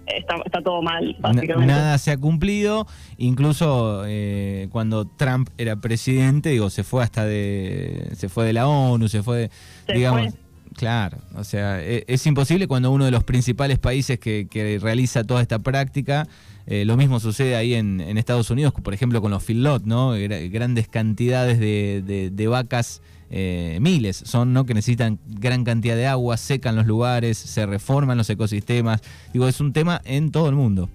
Está, 0.08 0.62
todo 0.62 0.84
mal, 0.84 1.16
básicamente. 1.20 1.66
Nada 1.66 1.98
se 1.98 2.12
ha 2.12 2.18
cumplido, 2.18 2.86
incluso 3.18 4.04
eh, 4.06 4.68
cuando 4.72 5.06
Trump 5.06 5.50
era 5.58 5.78
presidente, 5.78 6.50
digo, 6.50 6.70
se 6.70 6.84
fue 6.84 7.04
hasta 7.04 7.26
de, 7.26 8.12
se 8.16 8.30
fue 8.30 8.46
de 8.46 8.54
la 8.54 8.68
ONU, 8.68 9.08
se 9.08 9.24
fue, 9.24 9.50
digamos, 9.92 10.34
claro, 10.76 11.18
o 11.36 11.44
sea, 11.44 11.82
e, 11.82 12.04
es, 12.08 12.26
imposible 12.28 12.68
cuando 12.68 12.92
uno 12.92 13.06
de 13.06 13.12
los 13.12 13.24
principales 13.24 13.80
países 13.80 14.20
que, 14.20 14.80
realiza 14.80 15.24
toda 15.24 15.42
esta 15.42 15.58
práctica, 15.58 16.28
eh, 16.68 16.86
lo 16.86 16.98
mismo 16.98 17.20
sucede 17.20 17.56
ahí 17.56 17.74
en, 17.74 18.00
Estados 18.20 18.52
Unidos, 18.52 18.74
por 18.74 18.94
ejemplo 18.94 19.22
con 19.22 19.32
los 19.32 19.44
feedlot, 19.44 19.86
¿no? 19.86 20.12
Grandes 20.52 20.88
cantidades 20.88 21.60
de, 21.60 22.30
de 22.32 22.48
vacas 22.48 23.02
eh, 23.30 23.78
miles 23.82 24.18
son, 24.18 24.54
¿no? 24.54 24.66
Que 24.66 24.74
necesitan 24.74 25.20
gran 25.26 25.64
cantidad 25.64 25.96
de 25.96 26.08
agua, 26.08 26.38
secan 26.38 26.76
los 26.76 26.86
lugares, 26.86 27.38
se 27.38 27.66
reforman 27.66 28.18
los 28.18 28.30
ecosistemas. 28.30 29.02
Digo, 29.34 29.48
es 29.48 29.60
un 29.60 29.74
tema 29.74 30.02
en 30.06 30.32
todo 30.32 30.50
el 30.50 30.56
mundo. 30.56 30.90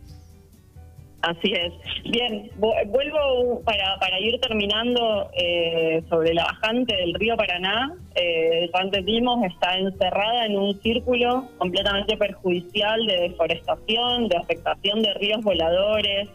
Así 1.22 1.52
es. 1.52 1.72
Bien, 2.10 2.50
vuelvo 2.56 3.60
para, 3.62 3.98
para 3.98 4.18
ir 4.20 4.40
terminando 4.40 5.30
eh, 5.34 6.02
sobre 6.08 6.32
la 6.32 6.44
bajante 6.44 6.96
del 6.96 7.12
río 7.14 7.36
Paraná. 7.36 7.94
Eh, 8.14 8.70
antes 8.72 9.04
vimos, 9.04 9.44
está 9.44 9.76
encerrada 9.76 10.46
en 10.46 10.56
un 10.56 10.80
círculo 10.80 11.46
completamente 11.58 12.16
perjudicial 12.16 13.04
de 13.04 13.28
deforestación, 13.28 14.28
de 14.28 14.36
afectación 14.38 15.02
de 15.02 15.12
ríos 15.14 15.42
voladores, 15.42 16.30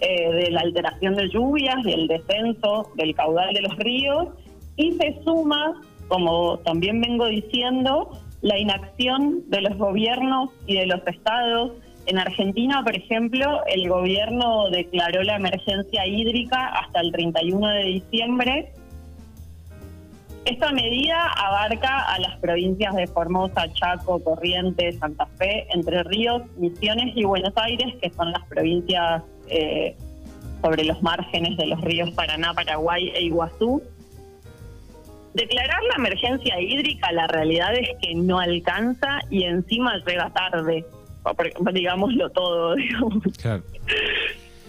eh, 0.00 0.32
de 0.32 0.50
la 0.50 0.62
alteración 0.62 1.14
de 1.14 1.28
lluvias 1.28 1.76
y 1.84 1.92
el 1.92 2.08
descenso 2.08 2.90
del 2.96 3.14
caudal 3.14 3.54
de 3.54 3.62
los 3.62 3.76
ríos 3.76 4.28
y 4.76 4.92
se 4.92 5.20
suma, 5.24 5.80
como 6.08 6.58
también 6.58 7.00
vengo 7.00 7.26
diciendo, 7.26 8.10
la 8.42 8.58
inacción 8.58 9.42
de 9.48 9.62
los 9.62 9.76
gobiernos 9.78 10.50
y 10.66 10.76
de 10.76 10.86
los 10.86 11.06
estados. 11.06 11.72
En 12.06 12.18
Argentina, 12.18 12.82
por 12.84 12.94
ejemplo, 12.94 13.62
el 13.66 13.88
gobierno 13.88 14.68
declaró 14.70 15.22
la 15.22 15.36
emergencia 15.36 16.06
hídrica 16.06 16.66
hasta 16.66 17.00
el 17.00 17.12
31 17.12 17.68
de 17.68 17.84
diciembre. 17.84 18.72
Esta 20.44 20.72
medida 20.72 21.26
abarca 21.28 22.00
a 22.12 22.18
las 22.18 22.36
provincias 22.36 22.94
de 22.94 23.06
Formosa, 23.06 23.72
Chaco, 23.72 24.22
Corrientes, 24.22 24.98
Santa 24.98 25.24
Fe, 25.38 25.66
Entre 25.72 26.02
Ríos, 26.02 26.42
Misiones 26.58 27.16
y 27.16 27.24
Buenos 27.24 27.54
Aires, 27.56 27.94
que 28.02 28.10
son 28.10 28.30
las 28.30 28.44
provincias 28.48 29.22
eh, 29.48 29.96
sobre 30.62 30.84
los 30.84 31.02
márgenes 31.02 31.56
de 31.56 31.66
los 31.66 31.80
ríos 31.80 32.10
Paraná, 32.10 32.52
Paraguay 32.52 33.10
e 33.14 33.22
Iguazú. 33.22 33.82
Declarar 35.34 35.82
la 35.82 35.96
emergencia 35.96 36.60
hídrica, 36.60 37.10
la 37.12 37.26
realidad 37.26 37.74
es 37.74 37.90
que 38.00 38.14
no 38.14 38.38
alcanza 38.38 39.18
y 39.30 39.42
encima 39.42 39.96
llega 40.06 40.30
tarde, 40.30 40.84
digámoslo 41.72 42.30
todo, 42.30 42.74
digamos. 42.76 43.22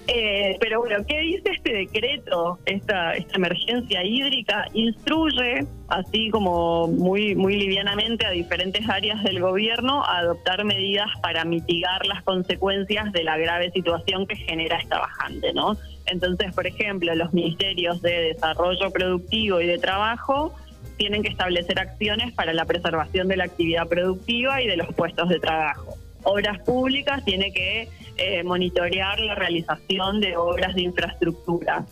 Eh, 0.07 0.57
pero 0.59 0.81
bueno, 0.81 1.03
¿qué 1.07 1.19
dice 1.19 1.49
este 1.51 1.73
decreto, 1.73 2.59
esta, 2.65 3.13
esta 3.13 3.35
emergencia 3.35 4.03
hídrica? 4.03 4.67
Instruye, 4.73 5.65
así 5.87 6.29
como 6.29 6.87
muy, 6.87 7.33
muy 7.33 7.57
livianamente, 7.57 8.25
a 8.25 8.29
diferentes 8.29 8.87
áreas 8.87 9.23
del 9.23 9.41
gobierno 9.41 10.03
a 10.03 10.19
adoptar 10.19 10.63
medidas 10.63 11.09
para 11.21 11.43
mitigar 11.43 12.05
las 12.05 12.23
consecuencias 12.23 13.11
de 13.13 13.23
la 13.23 13.37
grave 13.37 13.71
situación 13.71 14.27
que 14.27 14.35
genera 14.35 14.77
esta 14.77 14.99
bajante, 14.99 15.53
¿no? 15.53 15.75
Entonces, 16.05 16.53
por 16.53 16.67
ejemplo, 16.67 17.13
los 17.15 17.33
ministerios 17.33 18.01
de 18.01 18.33
Desarrollo 18.33 18.91
Productivo 18.91 19.61
y 19.61 19.67
de 19.67 19.77
Trabajo 19.77 20.53
tienen 20.97 21.23
que 21.23 21.29
establecer 21.29 21.79
acciones 21.79 22.33
para 22.33 22.53
la 22.53 22.65
preservación 22.65 23.27
de 23.27 23.37
la 23.37 23.45
actividad 23.45 23.87
productiva 23.87 24.61
y 24.61 24.67
de 24.67 24.77
los 24.77 24.93
puestos 24.93 25.29
de 25.29 25.39
trabajo. 25.39 25.95
Obras 26.23 26.59
públicas 26.61 27.23
tiene 27.25 27.51
que 27.51 27.89
eh, 28.17 28.43
monitorear 28.43 29.19
la 29.19 29.35
realización 29.35 30.21
de 30.21 30.37
obras 30.37 30.73
de 30.75 30.83
infraestructura. 30.83 31.85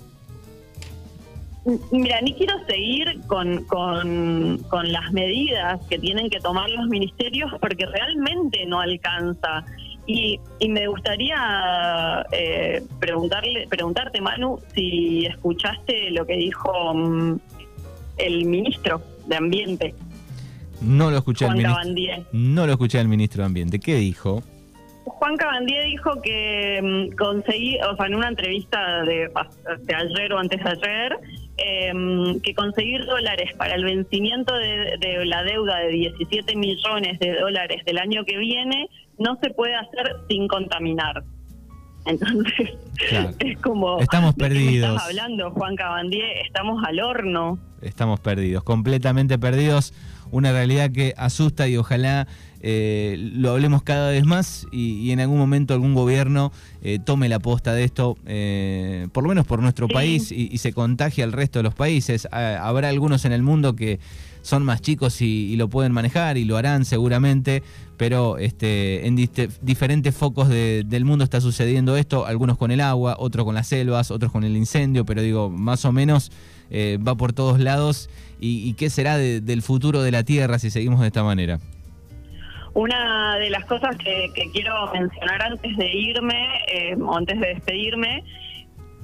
Mira, 1.91 2.19
ni 2.21 2.33
quiero 2.33 2.53
seguir 2.65 3.21
con, 3.27 3.63
con, 3.65 4.91
las 4.91 5.13
medidas 5.13 5.79
que 5.87 5.97
tienen 5.97 6.29
que 6.29 6.39
tomar 6.39 6.69
los 6.69 6.87
ministerios 6.87 7.51
porque 7.61 7.85
realmente 7.85 8.65
no 8.65 8.81
alcanza. 8.81 9.63
Y, 10.05 10.39
me 10.67 10.87
gustaría 10.87 12.25
eh, 12.31 12.83
preguntarle, 12.99 13.67
preguntarte, 13.69 14.19
Manu, 14.21 14.59
si 14.73 15.25
escuchaste 15.25 16.11
lo 16.11 16.25
que 16.25 16.35
dijo 16.35 16.93
mm, 16.93 17.39
el 18.17 18.45
ministro 18.45 19.01
de 19.27 19.35
Ambiente. 19.35 19.95
No 20.81 21.09
lo 21.09 21.17
escuché 21.17 21.45
Juan 21.45 21.93
ministro. 21.93 22.25
No 22.33 22.65
lo 22.65 22.73
escuché 22.73 22.99
al 22.99 23.07
ministro 23.07 23.43
de 23.43 23.45
Ambiente. 23.45 23.79
¿Qué 23.79 23.95
dijo? 23.95 24.43
Juan 25.05 25.37
Cabandier 25.37 25.85
dijo 25.85 26.21
que 26.21 26.81
mm, 26.81 27.15
conseguí, 27.15 27.77
o 27.81 27.95
sea, 27.95 28.07
en 28.07 28.15
una 28.15 28.29
entrevista 28.29 29.03
de, 29.03 29.29
ayer 29.95 30.33
o 30.33 30.37
antes 30.37 30.63
de 30.63 30.69
ayer, 30.69 31.17
em, 31.57 32.39
que 32.41 32.53
conseguir 32.53 33.05
dólares 33.05 33.51
para 33.57 33.75
el 33.75 33.83
vencimiento 33.83 34.53
de, 34.55 34.97
de, 34.99 35.25
la 35.25 35.43
deuda 35.43 35.77
de 35.79 35.89
17 35.89 36.55
millones 36.55 37.19
de 37.19 37.35
dólares 37.35 37.83
del 37.85 37.99
año 37.99 38.25
que 38.25 38.37
viene 38.37 38.89
no 39.17 39.37
se 39.41 39.49
puede 39.51 39.75
hacer 39.75 40.15
sin 40.27 40.47
contaminar. 40.47 41.23
Entonces, 42.05 42.71
es 43.39 43.59
como... 43.59 43.99
Estamos 43.99 44.35
perdidos. 44.35 44.89
estás 44.89 45.07
hablando, 45.07 45.51
Juan 45.51 45.75
Cabandier, 45.75 46.37
estamos 46.45 46.83
al 46.85 46.99
horno. 46.99 47.59
Estamos 47.81 48.19
perdidos, 48.19 48.63
completamente 48.63 49.37
perdidos. 49.39 49.93
Una 50.31 50.51
realidad 50.51 50.91
que 50.91 51.13
asusta 51.17 51.67
y 51.67 51.77
ojalá 51.77 52.27
eh, 52.65 53.17
lo 53.19 53.51
hablemos 53.51 53.83
cada 53.83 54.09
vez 54.09 54.25
más 54.25 54.65
y, 54.71 55.11
en 55.11 55.19
algún 55.19 55.37
momento 55.37 55.73
algún 55.73 55.93
gobierno 55.93 56.53
eh, 56.81 56.97
tome 56.97 57.27
la 57.27 57.39
posta 57.39 57.73
de 57.73 57.83
esto, 57.83 58.17
eh, 58.25 59.09
por 59.11 59.23
lo 59.23 59.29
menos 59.29 59.45
por 59.45 59.61
nuestro 59.61 59.89
país, 59.89 60.31
y, 60.31 60.57
se 60.57 60.71
contagie 60.71 61.25
al 61.25 61.33
resto 61.33 61.59
de 61.59 61.63
los 61.63 61.75
países. 61.75 62.27
habrá 62.31 62.87
algunos 62.87 63.25
en 63.25 63.33
el 63.33 63.43
mundo 63.43 63.75
que 63.75 63.99
son 64.43 64.63
más 64.63 64.81
chicos 64.81 65.21
y, 65.21 65.55
lo 65.55 65.69
pueden 65.69 65.91
manejar 65.91 66.37
y 66.37 66.45
lo 66.45 66.57
harán 66.57 66.85
seguramente, 66.85 67.63
pero 67.97 68.37
este, 68.37 69.07
en 69.07 69.15
diferentes 69.15 70.15
focos 70.15 70.49
del 70.49 71.05
mundo 71.05 71.23
está 71.23 71.41
sucediendo 71.41 71.97
esto, 71.97 72.27
algunos 72.27 72.57
con 72.57 72.69
el 72.69 72.81
agua, 72.81 73.15
otros 73.17 73.45
con 73.45 73.55
las 73.55 73.67
selvas, 73.67 74.11
otros 74.11 74.31
con 74.31 74.43
el 74.43 74.55
incendio, 74.55 75.05
pero 75.05 75.21
digo, 75.21 75.49
más 75.49 75.85
o 75.85 75.91
menos 75.91 76.31
eh, 76.69 76.99
va 77.05 77.15
por 77.15 77.33
todos 77.33 77.59
lados. 77.59 78.09
¿Y, 78.39 78.73
qué 78.73 78.89
será 78.89 79.17
del 79.17 79.61
futuro 79.61 80.01
de 80.01 80.11
la 80.11 80.23
Tierra 80.23 80.59
si 80.59 80.69
seguimos 80.69 80.99
de 80.99 81.07
esta 81.07 81.23
manera? 81.23 81.59
Una 82.73 83.37
de 83.37 83.49
las 83.49 83.63
cosas 83.65 83.95
que, 83.95 84.29
quiero 84.51 84.91
mencionar 84.91 85.41
antes 85.43 85.77
de 85.77 85.95
irme, 85.95 86.47
eh, 86.67 86.97
antes 87.15 87.39
de 87.39 87.47
despedirme, 87.47 88.25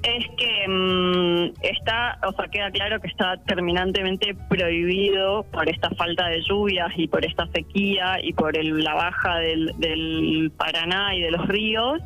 es 0.02 0.26
que 0.36 0.68
mm, 0.68 1.52
está, 1.62 2.18
o 2.26 2.32
sea, 2.32 2.48
queda 2.48 2.70
claro 2.70 3.00
que 3.00 3.08
está 3.08 3.36
terminantemente 3.46 4.34
prohibido 4.48 5.44
por 5.44 5.68
esta 5.68 5.90
falta 5.90 6.28
de 6.28 6.42
lluvias 6.42 6.90
y 6.96 7.06
por 7.06 7.24
esta 7.24 7.46
sequía 7.48 8.18
y 8.22 8.32
por 8.32 8.56
el, 8.56 8.82
la 8.82 8.94
baja 8.94 9.38
del, 9.38 10.52
Paraná 10.56 11.14
y 11.14 11.20
de 11.20 11.30
los 11.30 11.46
ríos, 11.48 12.00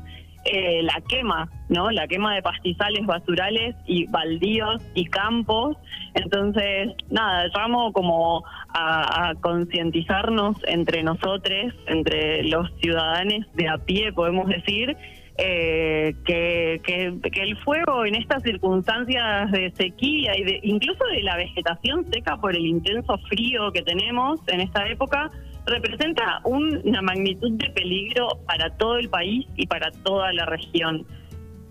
eh, 0.44 0.83
la 0.83 1.00
quema, 1.09 1.48
¿no? 1.68 1.90
La 1.90 2.07
quema 2.07 2.35
de 2.35 2.42
pastizales 2.42 3.07
basurales 3.07 3.76
y 3.87 4.07
baldíos 4.07 4.83
y 4.94 5.07
campos. 5.07 5.76
Entonces, 6.14 6.90
nada, 7.11 7.46
llamo 7.54 7.92
como 7.92 8.44
a, 8.68 9.30
a 9.30 9.35
concientizarnos 9.37 10.57
entre 10.66 11.02
nosotros, 11.02 11.72
entre 11.87 12.42
los 12.44 12.70
ciudadanos 12.80 13.46
de 13.54 13.68
a 13.68 13.78
pie, 13.78 14.12
podemos 14.12 14.48
decir, 14.48 14.96
eh, 15.37 16.14
que, 16.25 16.81
que, 16.85 17.42
el 17.42 17.57
fuego 17.64 18.05
en 18.05 18.14
estas 18.14 18.42
circunstancias 18.42 19.51
de 19.51 19.73
sequía 19.73 20.38
y 20.38 20.44
de, 20.44 20.61
incluso 20.62 21.05
de 21.07 21.23
la 21.23 21.37
vegetación 21.37 22.07
seca 22.12 22.37
por 22.37 22.55
el 22.55 22.64
intenso 22.64 23.18
frío 23.29 23.73
que 23.73 23.83
tenemos 23.83 24.40
en 24.47 24.61
esta 24.61 24.87
época, 24.87 25.31
representa 25.66 26.40
una 26.44 27.03
magnitud 27.03 27.53
de 27.53 27.70
peligro 27.70 28.29
para 28.47 28.70
todo 28.77 28.97
el 28.99 29.09
país 29.09 29.47
y 29.57 29.66
para 29.66 29.90
toda 29.90 30.33
la 30.33 30.47
región. 30.47 31.05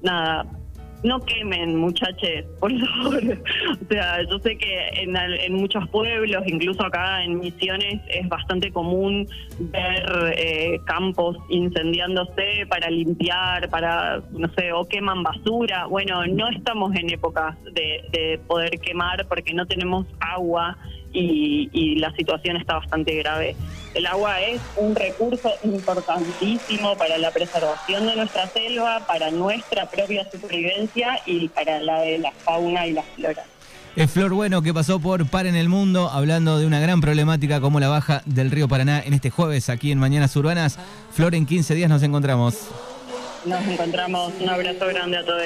Nada, 0.02 0.45
no 1.04 1.20
quemen, 1.22 1.76
muchachos, 1.76 2.46
por 2.60 2.72
favor. 2.80 3.22
o 3.82 3.86
sea, 3.89 4.24
yo 4.30 4.39
sé 4.39 4.58
que 4.58 4.88
en, 5.02 5.16
en, 5.16 5.54
muchos 5.54 5.88
pueblos, 5.89 6.44
incluso 6.48 6.84
acá 6.86 7.24
en 7.24 7.39
Misiones, 7.39 8.02
es 8.08 8.28
bastante 8.30 8.72
común 8.72 9.28
ver 9.60 10.34
eh, 10.38 10.80
campos 10.86 11.38
incendiándose 11.50 12.66
para 12.70 12.89
limpiar, 12.89 13.70
para, 13.70 14.22
no 14.32 14.50
sé, 14.54 14.72
o 14.72 14.88
queman 14.88 15.24
basura. 15.24 15.86
Bueno, 15.88 16.26
no 16.26 16.50
estamos 16.50 16.96
en 16.96 17.10
épocas 17.10 17.56
de, 17.63 18.06
de 18.12 18.39
poder 18.48 18.80
quemar 18.80 19.28
porque 19.28 19.54
no 19.54 19.66
tenemos 19.66 20.06
agua 20.20 20.78
y, 21.13 21.96
la 21.96 22.12
situación 22.16 22.58
está 22.58 22.76
bastante 22.76 23.16
grave. 23.16 23.56
El 23.93 24.08
agua 24.08 24.41
es 24.41 24.60
un 24.75 24.95
recurso 24.95 25.51
importantísimo 25.63 26.97
para 26.97 27.17
la 27.19 27.29
preservación 27.32 28.08
de 28.08 28.15
nuestra 28.15 28.47
selva, 28.47 29.06
para 29.06 29.29
nuestra 29.29 29.86
propia 29.86 30.27
supervivencia 30.32 31.21
y 31.27 31.47
para 31.49 31.79
la 31.79 32.01
de 32.01 32.17
la 32.17 32.32
fauna 32.32 32.88
y 32.88 32.93
la 32.93 33.03
flora. 33.03 33.43
Es 33.95 34.10
Flor 34.10 34.34
Bueno 34.34 34.63
que 34.63 34.73
pasó 34.73 34.99
por 34.99 35.27
Par 35.27 35.45
en 35.45 35.56
el 35.56 35.69
Mundo, 35.69 36.10
hablando 36.10 36.58
de 36.58 36.65
una 36.65 36.79
gran 36.79 37.01
problemática 37.01 37.62
como 37.62 37.79
la 37.79 37.89
baja 37.89 38.23
del 38.25 38.49
río 38.49 38.67
Paraná 38.67 39.03
en 39.06 39.13
este 39.13 39.29
jueves 39.29 39.69
aquí 39.69 39.91
en 39.91 39.99
Mañanas 39.99 40.36
Urbanas. 40.36 40.79
Flor, 41.12 41.36
en 41.36 41.45
15 41.45 41.75
días 41.75 41.89
nos 41.89 42.01
encontramos. 42.01 42.56
Nos 43.45 43.62
encontramos. 43.67 44.34
Un 44.39 44.49
abrazo 44.49 44.88
grande 44.88 45.17
a 45.17 45.23
todos. 45.23 45.43